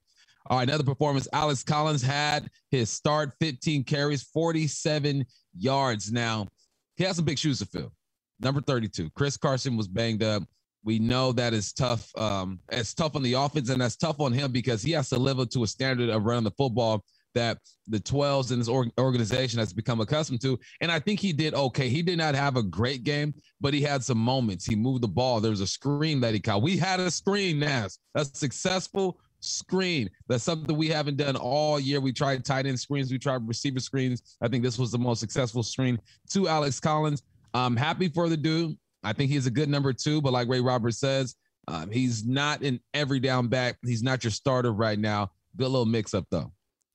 All 0.47 0.59
right, 0.59 0.69
another 0.69 0.85
performance. 0.85 1.27
Alex 1.33 1.65
Collins 1.65 2.03
had 2.03 2.49
his 2.71 2.89
start 2.89 3.33
15 3.41 3.83
carries, 3.83 4.23
47 4.23 5.27
yards. 5.59 6.13
Now, 6.13 6.47
he 6.95 7.03
has 7.03 7.17
some 7.17 7.25
big 7.25 7.39
shoes 7.39 7.59
to 7.59 7.67
fill. 7.67 7.93
Number 8.39 8.61
32. 8.61 9.11
Chris 9.11 9.37
Carson 9.37 9.77
was 9.77 9.89
banged 9.89 10.23
up. 10.23 10.45
We 10.85 10.99
know 10.99 11.33
that 11.33 11.55
is 11.55 11.73
tough. 11.73 12.11
Um, 12.17 12.59
it's 12.71 12.95
tough 12.95 13.15
on 13.15 13.23
the 13.23 13.35
offense, 13.35 13.71
and 13.71 13.81
that's 13.81 13.97
tough 13.97 14.21
on 14.21 14.33
him 14.33 14.51
because 14.53 14.83
he 14.83 14.93
has 14.93 15.09
to 15.11 15.19
live 15.19 15.39
up 15.39 15.51
to 15.51 15.63
a 15.63 15.67
standard 15.67 16.11
of 16.11 16.25
running 16.25 16.45
the 16.45 16.51
football 16.53 17.05
that 17.35 17.59
the 17.89 17.99
12s 17.99 18.53
in 18.53 18.59
his 18.59 18.69
organization 18.69 19.59
has 19.59 19.73
become 19.73 20.01
accustomed 20.01 20.41
to. 20.43 20.59
And 20.81 20.91
I 20.91 20.99
think 20.99 21.21
he 21.21 21.33
did 21.33 21.55
okay. 21.55 21.89
He 21.89 22.03
did 22.03 22.19
not 22.19 22.35
have 22.35 22.57
a 22.57 22.63
great 22.63 23.05
game, 23.05 23.35
but 23.61 23.75
he 23.75 23.81
had 23.81 24.05
some 24.05 24.19
moments. 24.19 24.67
He 24.67 24.77
moved 24.77 25.03
the 25.03 25.09
ball. 25.09 25.41
There 25.41 25.51
was 25.51 25.61
a 25.61 25.67
screen 25.67 26.21
that 26.21 26.35
he 26.35 26.41
caught. 26.41 26.63
We 26.63 26.77
had 26.77 27.01
a 27.01 27.11
screen, 27.11 27.59
Nas, 27.59 27.99
a 28.15 28.25
successful 28.25 29.19
screen. 29.41 30.09
That's 30.29 30.45
something 30.45 30.77
we 30.77 30.89
haven't 30.89 31.17
done 31.17 31.37
all 31.37 31.81
year. 31.81 32.01
We 32.01 32.13
tried 32.13 32.45
tight 32.45 32.67
end 32.67 32.79
screens, 32.79 33.11
we 33.11 33.19
tried 33.19 33.47
receiver 33.47 33.81
screens. 33.81 34.37
I 34.41 34.49
think 34.49 34.63
this 34.63 34.79
was 34.79 34.93
the 34.93 34.99
most 34.99 35.21
successful 35.21 35.63
screen 35.63 35.99
to 36.31 36.49
Alex 36.49 36.81
Collins. 36.81 37.23
I'm 37.55 37.77
happy 37.77 38.09
for 38.09 38.29
the 38.29 38.37
dude. 38.37 38.77
I 39.03 39.13
think 39.13 39.31
he's 39.31 39.47
a 39.47 39.51
good 39.51 39.69
number 39.69 39.93
two, 39.93 40.21
but 40.21 40.33
like 40.33 40.49
Ray 40.49 40.61
Roberts 40.61 40.99
says, 40.99 41.35
um, 41.69 41.91
he's 41.91 42.25
not 42.25 42.63
an 42.63 42.81
every 42.95 43.21
down 43.21 43.49
back. 43.49 43.79
He's 43.85 44.03
not 44.03 44.25
your 44.25 44.31
starter 44.31 44.73
right 44.73 44.99
now. 44.99 45.31
Good 45.57 45.69
little 45.69 45.87
mix 45.87 46.15
up 46.15 46.27
though. 46.31 46.53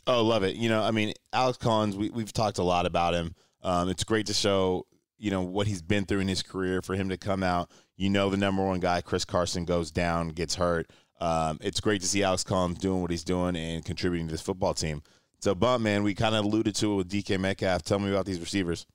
Oh, 0.07 0.23
love 0.23 0.43
it. 0.43 0.55
You 0.55 0.69
know, 0.69 0.81
I 0.81 0.91
mean, 0.91 1.13
Alex 1.33 1.57
Collins, 1.57 1.97
we, 1.97 2.09
we've 2.09 2.31
talked 2.31 2.59
a 2.59 2.63
lot 2.63 2.85
about 2.85 3.13
him. 3.13 3.35
Um, 3.61 3.89
it's 3.89 4.05
great 4.05 4.27
to 4.27 4.33
show, 4.33 4.87
you 5.17 5.31
know, 5.31 5.41
what 5.41 5.67
he's 5.67 5.81
been 5.81 6.05
through 6.05 6.21
in 6.21 6.29
his 6.29 6.41
career 6.41 6.81
for 6.81 6.95
him 6.95 7.09
to 7.09 7.17
come 7.17 7.43
out. 7.43 7.69
You 7.97 8.09
know, 8.09 8.29
the 8.29 8.37
number 8.37 8.63
one 8.63 8.79
guy, 8.79 9.01
Chris 9.01 9.25
Carson, 9.25 9.65
goes 9.65 9.91
down, 9.91 10.29
gets 10.29 10.55
hurt. 10.55 10.89
Um, 11.19 11.57
it's 11.61 11.81
great 11.81 12.01
to 12.01 12.07
see 12.07 12.23
Alex 12.23 12.43
Collins 12.43 12.77
doing 12.77 13.01
what 13.01 13.11
he's 13.11 13.23
doing 13.23 13.55
and 13.55 13.83
contributing 13.83 14.27
to 14.27 14.31
this 14.31 14.41
football 14.41 14.73
team. 14.73 15.01
So, 15.39 15.53
Bump, 15.53 15.83
man, 15.83 16.03
we 16.03 16.13
kind 16.13 16.35
of 16.35 16.45
alluded 16.45 16.75
to 16.75 16.93
it 16.93 16.95
with 16.95 17.09
DK 17.09 17.39
Metcalf. 17.39 17.83
Tell 17.83 17.99
me 17.99 18.09
about 18.09 18.25
these 18.25 18.39
receivers. 18.39 18.85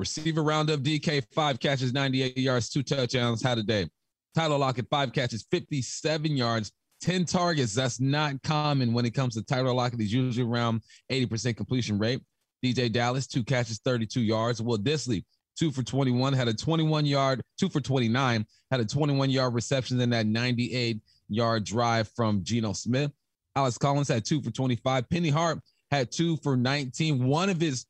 Receiver 0.00 0.42
roundup 0.42 0.80
DK, 0.80 1.22
five 1.32 1.60
catches, 1.60 1.92
98 1.92 2.36
yards, 2.38 2.70
two 2.70 2.82
touchdowns. 2.82 3.42
Had 3.42 3.58
a 3.58 3.62
day. 3.62 3.88
Tyler 4.34 4.56
Lockett, 4.56 4.86
five 4.90 5.12
catches, 5.12 5.46
57 5.50 6.36
yards, 6.36 6.72
10 7.02 7.26
targets. 7.26 7.74
That's 7.74 8.00
not 8.00 8.42
common 8.42 8.94
when 8.94 9.04
it 9.04 9.12
comes 9.12 9.34
to 9.34 9.42
Tyler 9.42 9.74
Lockett. 9.74 10.00
He's 10.00 10.12
usually 10.12 10.46
around 10.46 10.82
80% 11.12 11.56
completion 11.56 11.98
rate. 11.98 12.22
DeeJay 12.64 12.90
Dallas, 12.92 13.26
two 13.26 13.44
catches, 13.44 13.78
32 13.84 14.22
yards. 14.22 14.62
Will 14.62 14.78
Dissly, 14.78 15.24
two 15.58 15.70
for 15.70 15.82
21, 15.82 16.32
had 16.32 16.48
a 16.48 16.54
21 16.54 17.04
yard, 17.04 17.42
two 17.58 17.68
for 17.68 17.80
29, 17.80 18.46
had 18.70 18.80
a 18.80 18.84
21 18.86 19.28
yard 19.28 19.52
reception 19.52 20.00
in 20.00 20.08
that 20.10 20.26
98 20.26 20.98
yard 21.28 21.64
drive 21.64 22.08
from 22.16 22.42
Geno 22.42 22.72
Smith. 22.72 23.12
Alex 23.54 23.76
Collins 23.76 24.08
had 24.08 24.24
two 24.24 24.40
for 24.40 24.50
25. 24.50 25.10
Penny 25.10 25.28
Hart 25.28 25.60
had 25.90 26.10
two 26.10 26.38
for 26.38 26.56
19. 26.56 27.26
One 27.26 27.50
of 27.50 27.60
his 27.60 27.84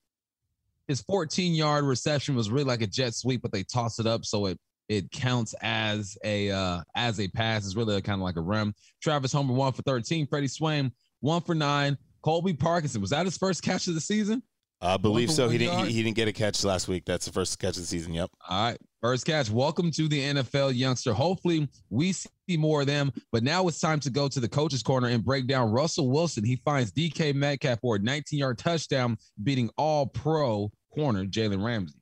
his 0.91 1.03
14 1.03 1.55
yard 1.55 1.85
reception 1.85 2.35
was 2.35 2.51
really 2.51 2.65
like 2.65 2.83
a 2.83 2.87
jet 2.87 3.15
sweep, 3.15 3.43
but 3.43 3.53
they 3.53 3.63
toss 3.63 4.01
it 4.01 4.07
up 4.09 4.25
so 4.25 4.47
it 4.47 4.59
it 4.89 5.09
counts 5.13 5.55
as 5.63 6.19
a 6.25 6.51
uh, 6.51 6.81
as 6.97 7.21
a 7.21 7.29
pass. 7.29 7.65
It's 7.65 7.77
really 7.77 8.03
kind 8.03 8.21
of 8.21 8.25
like 8.25 8.35
a 8.35 8.41
rim. 8.41 8.75
Travis 9.01 9.33
Homer 9.33 9.55
one 9.55 9.73
for 9.73 9.83
13. 9.83 10.27
Freddie 10.27 10.49
Swain 10.49 10.91
one 11.21 11.43
for 11.43 11.55
nine. 11.55 11.97
Colby 12.23 12.55
Parkinson 12.55 13.01
was 13.01 13.11
that 13.11 13.25
his 13.25 13.39
first 13.39 13.63
catch 13.63 13.87
of 13.87 13.95
the 13.95 14.01
season? 14.01 14.43
I 14.83 14.97
believe 14.97 15.31
so. 15.31 15.49
He 15.49 15.59
didn't. 15.59 15.87
He, 15.87 15.93
he, 15.93 16.03
didn't 16.03 16.17
get 16.17 16.27
a 16.27 16.33
catch 16.33 16.65
last 16.65 16.89
week. 16.89 17.05
That's 17.07 17.27
the 17.27 17.33
first 17.33 17.57
catch 17.61 17.77
of 17.77 17.83
the 17.83 17.87
season. 17.87 18.13
Yep. 18.13 18.31
All 18.49 18.65
right, 18.65 18.79
first 19.01 19.27
catch. 19.27 19.49
Welcome 19.49 19.93
to 19.93 20.09
the 20.09 20.19
NFL, 20.19 20.75
youngster. 20.75 21.13
Hopefully, 21.13 21.69
we 21.89 22.13
see 22.13 22.57
more 22.57 22.81
of 22.81 22.89
them. 22.89 23.13
But 23.31 23.45
now 23.45 23.69
it's 23.69 23.79
time 23.79 24.01
to 24.01 24.11
go 24.11 24.27
to 24.27 24.41
the 24.41 24.49
coach's 24.49 24.83
corner 24.83 25.07
and 25.09 25.25
break 25.25 25.47
down 25.47 25.71
Russell 25.71 26.11
Wilson. 26.11 26.45
He 26.45 26.57
finds 26.65 26.91
DK 26.91 27.35
Metcalf 27.35 27.79
for 27.81 27.97
a 27.97 27.99
19-yard 28.01 28.59
touchdown, 28.59 29.19
beating 29.45 29.71
All-Pro 29.77 30.73
corner 30.95 31.25
Jalen 31.25 31.65
Ramsey. 31.65 31.95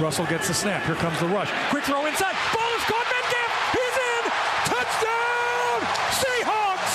Russell 0.00 0.26
gets 0.26 0.48
the 0.48 0.54
snap. 0.54 0.84
Here 0.86 0.96
comes 0.96 1.18
the 1.20 1.26
rush. 1.26 1.50
Quick 1.70 1.84
throw 1.84 2.06
inside. 2.06 2.34
Ball 2.52 2.72
is 2.76 2.84
caught. 2.84 3.06
Metcalf. 3.06 3.50
He's 3.72 3.96
in. 4.10 4.22
Touchdown. 4.68 5.78
Seahawks. 6.18 6.94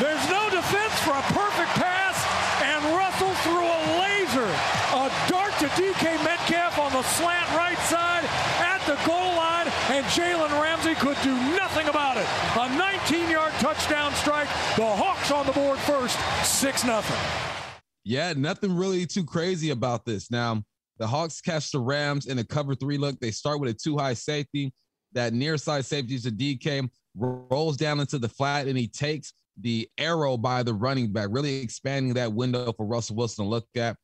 There's 0.00 0.26
no 0.30 0.48
defense 0.50 0.94
for 1.04 1.12
a 1.12 1.24
perfect 1.34 1.72
pass, 1.76 2.16
and 2.62 2.80
Russell 2.96 3.34
threw 3.44 3.66
a 3.66 3.80
laser, 4.00 4.48
a 4.94 5.10
dart 5.28 5.52
to 5.60 5.66
DK 5.76 6.22
Metcalf 6.24 6.78
on 6.78 6.92
the 6.92 7.02
slant 7.02 7.48
right 7.56 7.78
side 7.86 8.24
at 8.60 8.80
the 8.86 8.96
goal 9.06 9.34
line, 9.36 9.68
and 9.90 10.04
Jalen 10.06 10.50
Ramsey 10.62 10.94
could 10.94 11.16
do 11.22 11.34
nothing 11.56 11.88
about 11.88 12.16
it. 12.16 12.26
A 12.56 12.68
19-yard 12.68 13.52
touchdown 13.54 14.14
strike. 14.14 14.48
The 14.76 14.86
Hawks 14.86 15.30
on 15.30 15.46
the 15.46 15.52
board 15.52 15.78
first, 15.80 16.18
six 16.44 16.84
nothing. 16.84 17.65
Yeah, 18.08 18.34
nothing 18.36 18.76
really 18.76 19.04
too 19.04 19.24
crazy 19.24 19.70
about 19.70 20.04
this. 20.04 20.30
Now, 20.30 20.62
the 20.98 21.08
Hawks 21.08 21.40
catch 21.40 21.72
the 21.72 21.80
Rams 21.80 22.26
in 22.26 22.38
a 22.38 22.44
cover 22.44 22.76
three 22.76 22.98
look. 22.98 23.18
They 23.18 23.32
start 23.32 23.58
with 23.58 23.68
a 23.68 23.74
two 23.74 23.98
high 23.98 24.14
safety. 24.14 24.72
That 25.12 25.32
near 25.32 25.56
side 25.56 25.84
safety 25.84 26.14
is 26.14 26.24
a 26.24 26.30
DK, 26.30 26.88
rolls 27.16 27.76
down 27.76 27.98
into 27.98 28.20
the 28.20 28.28
flat, 28.28 28.68
and 28.68 28.78
he 28.78 28.86
takes 28.86 29.32
the 29.60 29.88
arrow 29.98 30.36
by 30.36 30.62
the 30.62 30.72
running 30.72 31.12
back, 31.12 31.30
really 31.32 31.56
expanding 31.56 32.14
that 32.14 32.32
window 32.32 32.72
for 32.74 32.86
Russell 32.86 33.16
Wilson 33.16 33.44
to 33.44 33.48
look 33.48 33.66
at. 33.74 33.96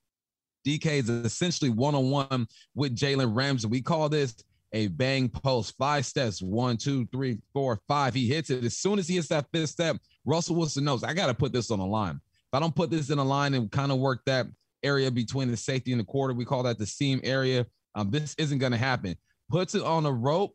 DK 0.66 0.86
is 0.86 1.08
essentially 1.08 1.70
one 1.70 1.94
on 1.94 2.10
one 2.10 2.48
with 2.74 2.96
Jalen 2.96 3.36
Ramsey. 3.36 3.68
We 3.68 3.82
call 3.82 4.08
this 4.08 4.34
a 4.72 4.88
bang 4.88 5.28
post. 5.28 5.76
Five 5.78 6.06
steps 6.06 6.42
one, 6.42 6.76
two, 6.76 7.06
three, 7.12 7.38
four, 7.52 7.78
five. 7.86 8.14
He 8.14 8.26
hits 8.26 8.50
it. 8.50 8.64
As 8.64 8.78
soon 8.78 8.98
as 8.98 9.06
he 9.06 9.14
hits 9.14 9.28
that 9.28 9.46
fifth 9.52 9.70
step, 9.70 9.98
Russell 10.24 10.56
Wilson 10.56 10.82
knows 10.82 11.04
I 11.04 11.14
got 11.14 11.28
to 11.28 11.34
put 11.34 11.52
this 11.52 11.70
on 11.70 11.78
the 11.78 11.86
line. 11.86 12.20
If 12.52 12.56
I 12.56 12.60
don't 12.60 12.76
put 12.76 12.90
this 12.90 13.08
in 13.08 13.18
a 13.18 13.24
line 13.24 13.54
and 13.54 13.70
kind 13.72 13.90
of 13.90 13.98
work 13.98 14.20
that 14.26 14.46
area 14.82 15.10
between 15.10 15.50
the 15.50 15.56
safety 15.56 15.92
and 15.92 16.00
the 16.00 16.04
quarter. 16.04 16.34
We 16.34 16.44
call 16.44 16.62
that 16.64 16.78
the 16.78 16.86
seam 16.86 17.20
area. 17.24 17.66
Um, 17.94 18.10
this 18.10 18.34
isn't 18.36 18.58
going 18.58 18.72
to 18.72 18.78
happen. 18.78 19.16
Puts 19.48 19.74
it 19.74 19.82
on 19.82 20.04
a 20.06 20.12
rope. 20.12 20.54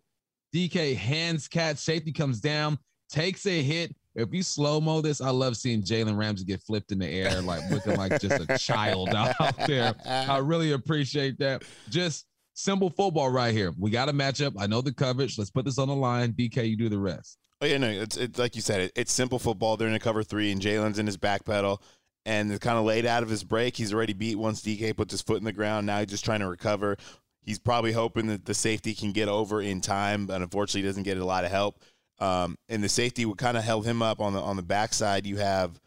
DK 0.53 0.95
hands 0.95 1.47
catch. 1.47 1.77
Safety 1.77 2.11
comes 2.11 2.39
down, 2.39 2.77
takes 3.09 3.45
a 3.45 3.61
hit. 3.61 3.95
If 4.15 4.29
you 4.31 4.41
slow 4.41 4.79
mo 4.79 5.01
this, 5.01 5.21
I 5.21 5.29
love 5.29 5.57
seeing 5.57 5.81
Jalen 5.81 6.17
Ramsey 6.17 6.45
get 6.45 6.61
flipped 6.61 6.91
in 6.91 6.99
the 6.99 7.07
air, 7.07 7.41
like 7.41 7.69
looking 7.69 7.95
like 7.95 8.19
just 8.19 8.47
a 8.47 8.57
child 8.59 9.09
out 9.09 9.35
there. 9.67 9.93
I 10.05 10.37
really 10.37 10.71
appreciate 10.71 11.37
that. 11.39 11.63
Just 11.89 12.25
simple 12.53 12.89
football 12.89 13.29
right 13.29 13.53
here. 13.53 13.73
We 13.77 13.91
got 13.91 14.09
a 14.09 14.13
matchup. 14.13 14.53
I 14.57 14.65
know 14.65 14.81
the 14.81 14.93
coverage. 14.93 15.37
Let's 15.37 15.51
put 15.51 15.65
this 15.65 15.77
on 15.77 15.87
the 15.87 15.95
line. 15.95 16.33
DK, 16.33 16.67
you 16.69 16.77
do 16.77 16.89
the 16.89 16.97
rest. 16.97 17.37
Oh 17.61 17.65
yeah, 17.65 17.77
no, 17.77 17.89
it's, 17.89 18.17
it's 18.17 18.37
like 18.37 18.55
you 18.55 18.61
said. 18.61 18.81
It, 18.81 18.91
it's 18.95 19.11
simple 19.11 19.39
football. 19.39 19.77
They're 19.77 19.87
in 19.87 19.95
a 19.95 19.99
cover 19.99 20.23
three, 20.23 20.51
and 20.51 20.61
Jalen's 20.61 20.99
in 20.99 21.05
his 21.05 21.17
back 21.17 21.45
pedal 21.45 21.81
and 22.27 22.51
it's 22.51 22.59
kind 22.59 22.77
of 22.77 22.83
laid 22.83 23.05
out 23.05 23.23
of 23.23 23.29
his 23.29 23.45
break. 23.45 23.77
He's 23.77 23.93
already 23.93 24.11
beat 24.11 24.35
once 24.35 24.61
DK 24.61 24.95
puts 24.97 25.13
his 25.13 25.21
foot 25.21 25.37
in 25.37 25.45
the 25.45 25.53
ground. 25.53 25.87
Now 25.87 25.99
he's 25.99 26.09
just 26.09 26.25
trying 26.25 26.41
to 26.41 26.49
recover. 26.49 26.97
He's 27.41 27.57
probably 27.57 27.93
hoping 27.93 28.27
that 28.27 28.43
the 28.43 28.53
safety 28.53 28.93
can 28.93 29.13
get 29.13 29.29
over 29.29 29.61
in 29.61 29.79
time, 29.79 30.27
but 30.27 30.41
unfortunately, 30.41 30.85
doesn't 30.85 31.03
get 31.03 31.17
a 31.17 31.23
lot 31.23 31.45
of 31.45 31.51
help. 31.51 31.79
Um, 32.19 32.57
and 32.67 32.83
the 32.83 32.89
safety 32.89 33.25
would 33.25 33.37
kind 33.37 33.55
of 33.55 33.63
held 33.63 33.85
him 33.85 34.01
up 34.01 34.19
on 34.19 34.33
the 34.33 34.41
on 34.41 34.57
the 34.57 34.61
backside. 34.61 35.25
You 35.25 35.37
have 35.37 35.79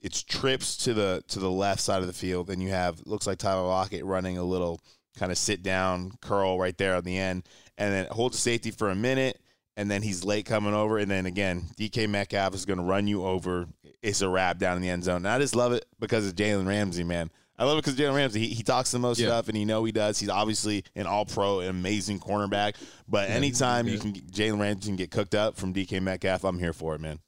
it's 0.00 0.22
trips 0.22 0.76
to 0.84 0.94
the 0.94 1.24
to 1.28 1.40
the 1.40 1.50
left 1.50 1.80
side 1.80 2.00
of 2.00 2.06
the 2.06 2.12
field, 2.12 2.48
and 2.48 2.62
you 2.62 2.68
have 2.68 3.02
looks 3.04 3.26
like 3.26 3.38
Tyler 3.38 3.66
Lockett 3.66 4.04
running 4.04 4.38
a 4.38 4.44
little 4.44 4.80
kind 5.16 5.32
of 5.32 5.38
sit 5.38 5.64
down 5.64 6.12
curl 6.20 6.60
right 6.60 6.78
there 6.78 6.94
on 6.94 7.02
the 7.02 7.18
end, 7.18 7.48
and 7.76 7.92
then 7.92 8.06
holds 8.12 8.36
the 8.36 8.40
safety 8.40 8.70
for 8.70 8.90
a 8.90 8.94
minute 8.94 9.40
and 9.78 9.88
then 9.88 10.02
he's 10.02 10.24
late 10.24 10.44
coming 10.44 10.74
over, 10.74 10.98
and 10.98 11.08
then 11.08 11.24
again, 11.24 11.62
DK 11.78 12.08
Metcalf 12.08 12.52
is 12.52 12.66
going 12.66 12.78
to 12.78 12.84
run 12.84 13.06
you 13.06 13.24
over. 13.24 13.68
It's 14.02 14.22
a 14.22 14.28
wrap 14.28 14.58
down 14.58 14.76
in 14.76 14.82
the 14.82 14.90
end 14.90 15.04
zone. 15.04 15.18
And 15.18 15.28
I 15.28 15.38
just 15.38 15.54
love 15.54 15.72
it 15.72 15.86
because 16.00 16.26
of 16.26 16.34
Jalen 16.34 16.66
Ramsey, 16.66 17.04
man. 17.04 17.30
I 17.56 17.64
love 17.64 17.78
it 17.78 17.84
because 17.84 17.96
Jalen 17.96 18.16
Ramsey, 18.16 18.40
he, 18.40 18.48
he 18.48 18.62
talks 18.64 18.90
the 18.90 18.98
most 18.98 19.20
yeah. 19.20 19.28
stuff, 19.28 19.48
and 19.48 19.56
you 19.56 19.64
know 19.64 19.84
he 19.84 19.92
does. 19.92 20.18
He's 20.18 20.30
obviously 20.30 20.82
an 20.96 21.06
all 21.06 21.24
pro, 21.24 21.60
an 21.60 21.68
amazing 21.68 22.18
cornerback. 22.18 22.74
But 23.08 23.28
yeah, 23.28 23.36
anytime 23.36 23.86
you 23.86 24.00
can, 24.00 24.14
Jalen 24.14 24.60
Ramsey 24.60 24.88
can 24.88 24.96
get 24.96 25.12
cooked 25.12 25.36
up 25.36 25.56
from 25.56 25.72
DK 25.72 26.02
Metcalf, 26.02 26.44
I'm 26.44 26.58
here 26.58 26.72
for 26.72 26.96
it, 26.96 27.00
man. 27.00 27.20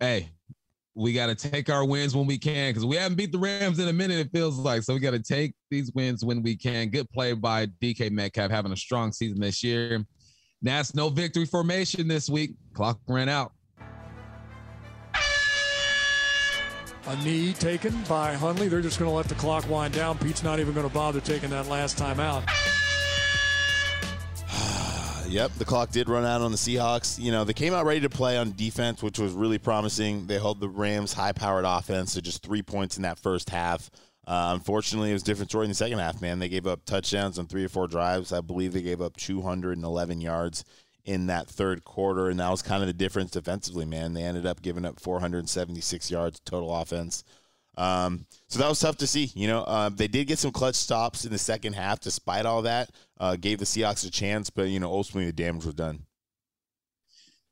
Hey, 0.00 0.30
we 0.96 1.12
got 1.12 1.26
to 1.26 1.36
take 1.36 1.70
our 1.70 1.84
wins 1.84 2.16
when 2.16 2.26
we 2.26 2.38
can 2.38 2.70
because 2.70 2.84
we 2.84 2.96
haven't 2.96 3.16
beat 3.16 3.30
the 3.30 3.38
Rams 3.38 3.78
in 3.78 3.86
a 3.86 3.92
minute, 3.92 4.18
it 4.18 4.32
feels 4.32 4.58
like. 4.58 4.82
So 4.82 4.94
we 4.94 4.98
got 4.98 5.12
to 5.12 5.22
take 5.22 5.54
these 5.70 5.92
wins 5.94 6.24
when 6.24 6.42
we 6.42 6.56
can. 6.56 6.88
Good 6.88 7.08
play 7.10 7.34
by 7.34 7.66
DK 7.80 8.10
Metcalf, 8.10 8.50
having 8.50 8.72
a 8.72 8.76
strong 8.76 9.12
season 9.12 9.38
this 9.38 9.62
year. 9.62 10.04
That's 10.64 10.94
no 10.94 11.10
victory 11.10 11.44
formation 11.44 12.08
this 12.08 12.30
week. 12.30 12.54
Clock 12.72 12.98
ran 13.06 13.28
out. 13.28 13.52
A 17.06 17.22
knee 17.22 17.52
taken 17.52 17.94
by 18.08 18.32
Hundley. 18.32 18.68
They're 18.68 18.80
just 18.80 18.98
going 18.98 19.10
to 19.10 19.14
let 19.14 19.28
the 19.28 19.34
clock 19.34 19.68
wind 19.68 19.92
down. 19.92 20.16
Pete's 20.16 20.42
not 20.42 20.60
even 20.60 20.72
going 20.72 20.88
to 20.88 20.94
bother 20.94 21.20
taking 21.20 21.50
that 21.50 21.68
last 21.68 21.98
time 21.98 22.18
out. 22.18 22.44
yep, 25.28 25.52
the 25.58 25.66
clock 25.66 25.90
did 25.90 26.08
run 26.08 26.24
out 26.24 26.40
on 26.40 26.50
the 26.50 26.56
Seahawks. 26.56 27.22
You 27.22 27.30
know, 27.30 27.44
they 27.44 27.52
came 27.52 27.74
out 27.74 27.84
ready 27.84 28.00
to 28.00 28.08
play 28.08 28.38
on 28.38 28.54
defense, 28.56 29.02
which 29.02 29.18
was 29.18 29.34
really 29.34 29.58
promising. 29.58 30.26
They 30.26 30.38
held 30.38 30.60
the 30.60 30.70
Rams' 30.70 31.12
high 31.12 31.32
powered 31.32 31.66
offense 31.66 32.14
to 32.14 32.22
just 32.22 32.42
three 32.42 32.62
points 32.62 32.96
in 32.96 33.02
that 33.02 33.18
first 33.18 33.50
half. 33.50 33.90
Uh, 34.26 34.52
unfortunately, 34.54 35.10
it 35.10 35.14
was 35.14 35.22
a 35.22 35.26
different 35.26 35.50
story 35.50 35.64
in 35.64 35.70
the 35.70 35.74
second 35.74 35.98
half, 35.98 36.20
man. 36.22 36.38
They 36.38 36.48
gave 36.48 36.66
up 36.66 36.84
touchdowns 36.84 37.38
on 37.38 37.46
three 37.46 37.64
or 37.64 37.68
four 37.68 37.86
drives. 37.86 38.32
I 38.32 38.40
believe 38.40 38.72
they 38.72 38.82
gave 38.82 39.02
up 39.02 39.16
211 39.16 40.20
yards 40.20 40.64
in 41.04 41.26
that 41.26 41.48
third 41.48 41.84
quarter, 41.84 42.30
and 42.30 42.40
that 42.40 42.50
was 42.50 42.62
kind 42.62 42.82
of 42.82 42.86
the 42.86 42.94
difference 42.94 43.30
defensively, 43.30 43.84
man. 43.84 44.14
They 44.14 44.22
ended 44.22 44.46
up 44.46 44.62
giving 44.62 44.86
up 44.86 44.98
476 45.00 46.10
yards 46.10 46.40
total 46.40 46.74
offense. 46.74 47.24
Um, 47.76 48.26
so 48.48 48.60
that 48.60 48.68
was 48.68 48.80
tough 48.80 48.96
to 48.98 49.06
see. 49.06 49.30
You 49.34 49.48
know, 49.48 49.62
uh, 49.62 49.90
they 49.90 50.08
did 50.08 50.26
get 50.26 50.38
some 50.38 50.52
clutch 50.52 50.76
stops 50.76 51.24
in 51.24 51.32
the 51.32 51.38
second 51.38 51.74
half, 51.74 52.00
despite 52.00 52.46
all 52.46 52.62
that. 52.62 52.90
Uh, 53.18 53.36
gave 53.36 53.58
the 53.58 53.64
Seahawks 53.64 54.06
a 54.06 54.10
chance, 54.10 54.48
but 54.50 54.68
you 54.68 54.80
know, 54.80 54.90
ultimately 54.90 55.26
the 55.26 55.32
damage 55.32 55.64
was 55.64 55.74
done. 55.74 56.04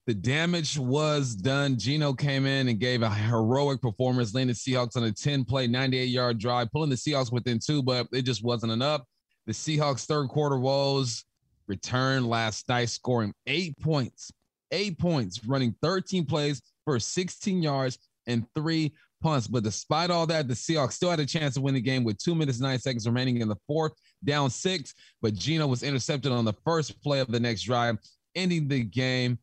The 0.07 0.15
damage 0.15 0.79
was 0.79 1.37
done. 1.37 1.79
Geno 1.79 2.13
came 2.13 2.45
in 2.45 2.67
and 2.67 2.81
gave 2.81 3.03
a 3.03 3.11
heroic 3.11 3.81
performance, 3.81 4.35
landed 4.35 4.57
Seahawks 4.57 4.97
on 4.97 5.05
a 5.05 5.13
10 5.13 5.45
play, 5.45 5.69
98 5.69 6.07
yard 6.07 6.39
drive, 6.39 6.73
pulling 6.73 6.91
the 6.91 6.97
Seahawks 6.97 7.31
within 7.31 7.61
two, 7.65 7.83
but 7.85 8.09
it 8.13 8.23
just 8.23 8.43
wasn't 8.43 8.73
enough. 8.73 9.03
The 9.47 9.53
Seahawks' 9.53 10.05
third 10.05 10.29
quarter 10.29 10.59
woes 10.59 11.25
returned 11.69 12.29
last 12.29 12.69
night, 12.69 12.89
scoring 12.89 13.33
eight 13.47 13.79
points, 13.79 14.33
eight 14.73 14.99
points, 14.99 15.45
running 15.47 15.75
13 15.83 16.27
plays 16.27 16.61
for 16.85 16.99
16 16.99 17.63
yards 17.63 17.99
and 18.27 18.45
three 18.57 18.93
punts. 19.23 19.47
But 19.47 19.63
despite 19.63 20.11
all 20.11 20.27
that, 20.27 20.49
the 20.49 20.55
Seahawks 20.55 20.93
still 20.93 21.11
had 21.11 21.21
a 21.21 21.27
chance 21.27 21.55
to 21.55 21.61
win 21.61 21.75
the 21.75 21.81
game 21.81 22.03
with 22.03 22.19
two 22.19 22.35
minutes, 22.35 22.59
nine 22.59 22.81
seconds 22.81 23.07
remaining 23.07 23.41
in 23.41 23.49
the 23.49 23.57
fourth, 23.69 23.93
down 24.25 24.51
six. 24.51 24.95
But 25.21 25.35
Geno 25.35 25.69
was 25.69 25.85
intercepted 25.85 26.33
on 26.33 26.45
the 26.45 26.55
first 26.65 27.01
play 27.03 27.21
of 27.21 27.31
the 27.31 27.41
next 27.41 27.63
drive, 27.63 27.99
ending 28.35 28.67
the 28.67 28.83
game. 28.83 29.39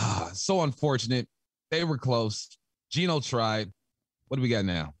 Ah, 0.00 0.30
so 0.32 0.62
unfortunate. 0.62 1.26
They 1.72 1.82
were 1.82 1.98
close. 1.98 2.56
Geno 2.88 3.18
tried. 3.18 3.72
What 4.28 4.36
do 4.36 4.42
we 4.42 4.48
got 4.48 4.64
now? 4.64 4.94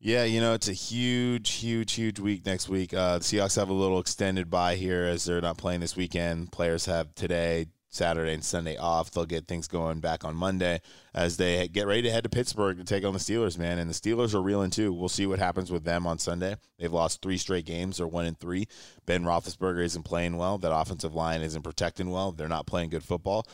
Yeah, 0.00 0.24
you 0.24 0.42
know, 0.42 0.52
it's 0.52 0.68
a 0.68 0.74
huge, 0.74 1.50
huge, 1.52 1.94
huge 1.94 2.20
week 2.20 2.44
next 2.44 2.68
week. 2.68 2.92
Uh, 2.92 3.18
the 3.18 3.24
Seahawks 3.24 3.56
have 3.56 3.70
a 3.70 3.72
little 3.72 3.98
extended 3.98 4.50
bye 4.50 4.76
here 4.76 5.04
as 5.04 5.24
they're 5.24 5.40
not 5.40 5.56
playing 5.56 5.80
this 5.80 5.96
weekend. 5.96 6.52
Players 6.52 6.84
have 6.84 7.14
today, 7.14 7.68
Saturday, 7.88 8.34
and 8.34 8.44
Sunday 8.44 8.76
off. 8.76 9.10
They'll 9.10 9.24
get 9.24 9.48
things 9.48 9.66
going 9.66 10.00
back 10.00 10.24
on 10.24 10.36
Monday 10.36 10.82
as 11.14 11.38
they 11.38 11.66
get 11.66 11.86
ready 11.86 12.02
to 12.02 12.10
head 12.10 12.24
to 12.24 12.30
Pittsburgh 12.30 12.76
to 12.76 12.84
take 12.84 13.04
on 13.04 13.14
the 13.14 13.18
Steelers, 13.18 13.58
man. 13.58 13.78
And 13.78 13.88
the 13.88 13.94
Steelers 13.94 14.34
are 14.34 14.42
reeling 14.42 14.70
too. 14.70 14.92
We'll 14.92 15.08
see 15.08 15.26
what 15.26 15.38
happens 15.38 15.72
with 15.72 15.84
them 15.84 16.06
on 16.06 16.18
Sunday. 16.18 16.56
They've 16.78 16.92
lost 16.92 17.22
three 17.22 17.38
straight 17.38 17.64
games. 17.64 17.96
They're 17.96 18.06
one 18.06 18.26
and 18.26 18.38
three. 18.38 18.68
Ben 19.06 19.24
Roethlisberger 19.24 19.82
isn't 19.82 20.04
playing 20.04 20.36
well. 20.36 20.58
That 20.58 20.72
offensive 20.72 21.14
line 21.14 21.40
isn't 21.40 21.62
protecting 21.62 22.10
well. 22.10 22.30
They're 22.30 22.46
not 22.46 22.66
playing 22.66 22.90
good 22.90 23.02
football 23.02 23.48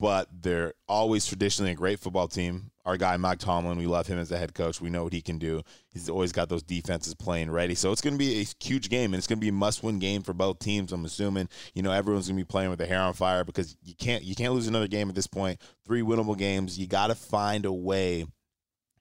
but 0.00 0.28
they're 0.40 0.72
always 0.88 1.26
traditionally 1.26 1.72
a 1.72 1.74
great 1.74 2.00
football 2.00 2.26
team. 2.26 2.70
Our 2.86 2.96
guy 2.96 3.18
Mike 3.18 3.38
Tomlin, 3.38 3.76
we 3.76 3.86
love 3.86 4.06
him 4.06 4.18
as 4.18 4.32
a 4.32 4.38
head 4.38 4.54
coach. 4.54 4.80
We 4.80 4.88
know 4.88 5.04
what 5.04 5.12
he 5.12 5.20
can 5.20 5.38
do. 5.38 5.62
He's 5.92 6.08
always 6.08 6.32
got 6.32 6.48
those 6.48 6.62
defenses 6.62 7.14
playing 7.14 7.50
ready. 7.50 7.74
So 7.74 7.92
it's 7.92 8.00
going 8.00 8.14
to 8.14 8.18
be 8.18 8.40
a 8.40 8.64
huge 8.64 8.88
game, 8.88 9.12
and 9.12 9.16
it's 9.16 9.26
going 9.26 9.36
to 9.36 9.44
be 9.44 9.50
a 9.50 9.52
must-win 9.52 9.98
game 9.98 10.22
for 10.22 10.32
both 10.32 10.58
teams. 10.58 10.90
I'm 10.90 11.04
assuming. 11.04 11.50
You 11.74 11.82
know, 11.82 11.92
everyone's 11.92 12.28
going 12.28 12.38
to 12.38 12.44
be 12.44 12.48
playing 12.48 12.70
with 12.70 12.78
their 12.78 12.88
hair 12.88 13.02
on 13.02 13.12
fire 13.12 13.44
because 13.44 13.76
you 13.82 13.94
can't 13.94 14.24
you 14.24 14.34
can't 14.34 14.54
lose 14.54 14.66
another 14.66 14.88
game 14.88 15.10
at 15.10 15.14
this 15.14 15.26
point. 15.26 15.60
Three 15.86 16.00
winnable 16.00 16.36
games. 16.36 16.78
You 16.78 16.86
got 16.86 17.08
to 17.08 17.14
find 17.14 17.66
a 17.66 17.72
way 17.72 18.24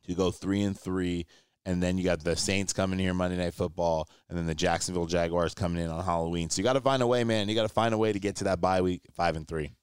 to 0.04 0.14
go 0.14 0.32
three 0.32 0.62
and 0.62 0.78
three 0.78 1.26
and 1.66 1.84
then 1.84 1.98
you 1.98 2.04
got 2.04 2.24
the 2.24 2.36
Saints 2.36 2.74
coming 2.74 2.98
here 2.98 3.14
Monday 3.14 3.38
Night 3.38 3.54
Football, 3.54 4.10
and 4.28 4.38
then 4.38 4.48
the 4.48 4.56
Jacksonville 4.56 5.06
Jaguars 5.06 5.54
coming 5.54 5.84
in 5.84 5.90
on 5.90 6.04
Halloween. 6.04 6.50
So 6.50 6.60
you 6.60 6.64
got 6.64 6.74
to 6.74 6.82
find 6.82 7.04
a 7.04 7.08
way, 7.08 7.24
man. 7.24 7.48
You 7.48 7.54
got 7.54 7.64
to 7.64 7.70
find 7.70 7.94
a 7.94 7.98
way 7.98 8.12
to 8.12 8.20
get 8.20 8.38
to 8.38 8.46
that 8.46 8.60
bye 8.60 8.82
week 8.82 9.04
five 9.14 9.36
and 9.36 9.48
three. 9.48 9.74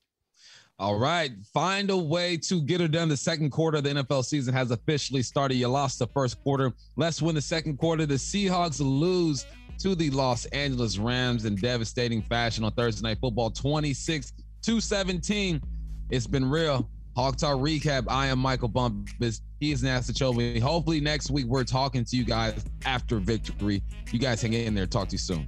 All 0.78 0.98
right. 0.98 1.32
Find 1.54 1.88
a 1.88 1.96
way 1.96 2.36
to 2.36 2.60
get 2.60 2.82
her 2.82 2.88
done. 2.88 3.08
The 3.08 3.16
second 3.16 3.50
quarter 3.50 3.78
of 3.78 3.84
the 3.84 3.90
NFL 3.90 4.24
season 4.24 4.52
has 4.52 4.70
officially 4.70 5.22
started. 5.22 5.54
You 5.54 5.68
lost 5.68 5.98
the 5.98 6.06
first 6.08 6.38
quarter. 6.42 6.72
Let's 6.96 7.22
win 7.22 7.34
the 7.34 7.40
second 7.40 7.78
quarter. 7.78 8.04
The 8.04 8.16
Seahawks 8.16 8.78
lose 8.80 9.46
to 9.78 9.94
the 9.94 10.10
Los 10.10 10.44
Angeles 10.46 10.98
Rams 10.98 11.46
in 11.46 11.56
devastating 11.56 12.20
fashion 12.20 12.62
on 12.62 12.72
Thursday 12.72 13.08
Night 13.08 13.18
Football 13.20 13.50
26 13.50 14.34
to 14.62 14.80
17. 14.80 15.62
It's 16.10 16.26
been 16.26 16.48
real. 16.48 16.90
Hawk 17.16 17.36
Talk 17.36 17.58
recap. 17.58 18.04
I 18.08 18.26
am 18.26 18.38
Michael 18.38 18.68
Bumpus. 18.68 19.40
He 19.60 19.72
is 19.72 19.82
NASA 19.82 20.12
Chobe. 20.12 20.60
Hopefully 20.60 21.00
next 21.00 21.30
week 21.30 21.46
we're 21.46 21.64
talking 21.64 22.04
to 22.04 22.16
you 22.16 22.24
guys 22.24 22.66
after 22.84 23.16
victory. 23.16 23.82
You 24.12 24.18
guys 24.18 24.42
hang 24.42 24.52
in 24.52 24.74
there. 24.74 24.86
Talk 24.86 25.08
to 25.08 25.12
you 25.12 25.18
soon. 25.18 25.46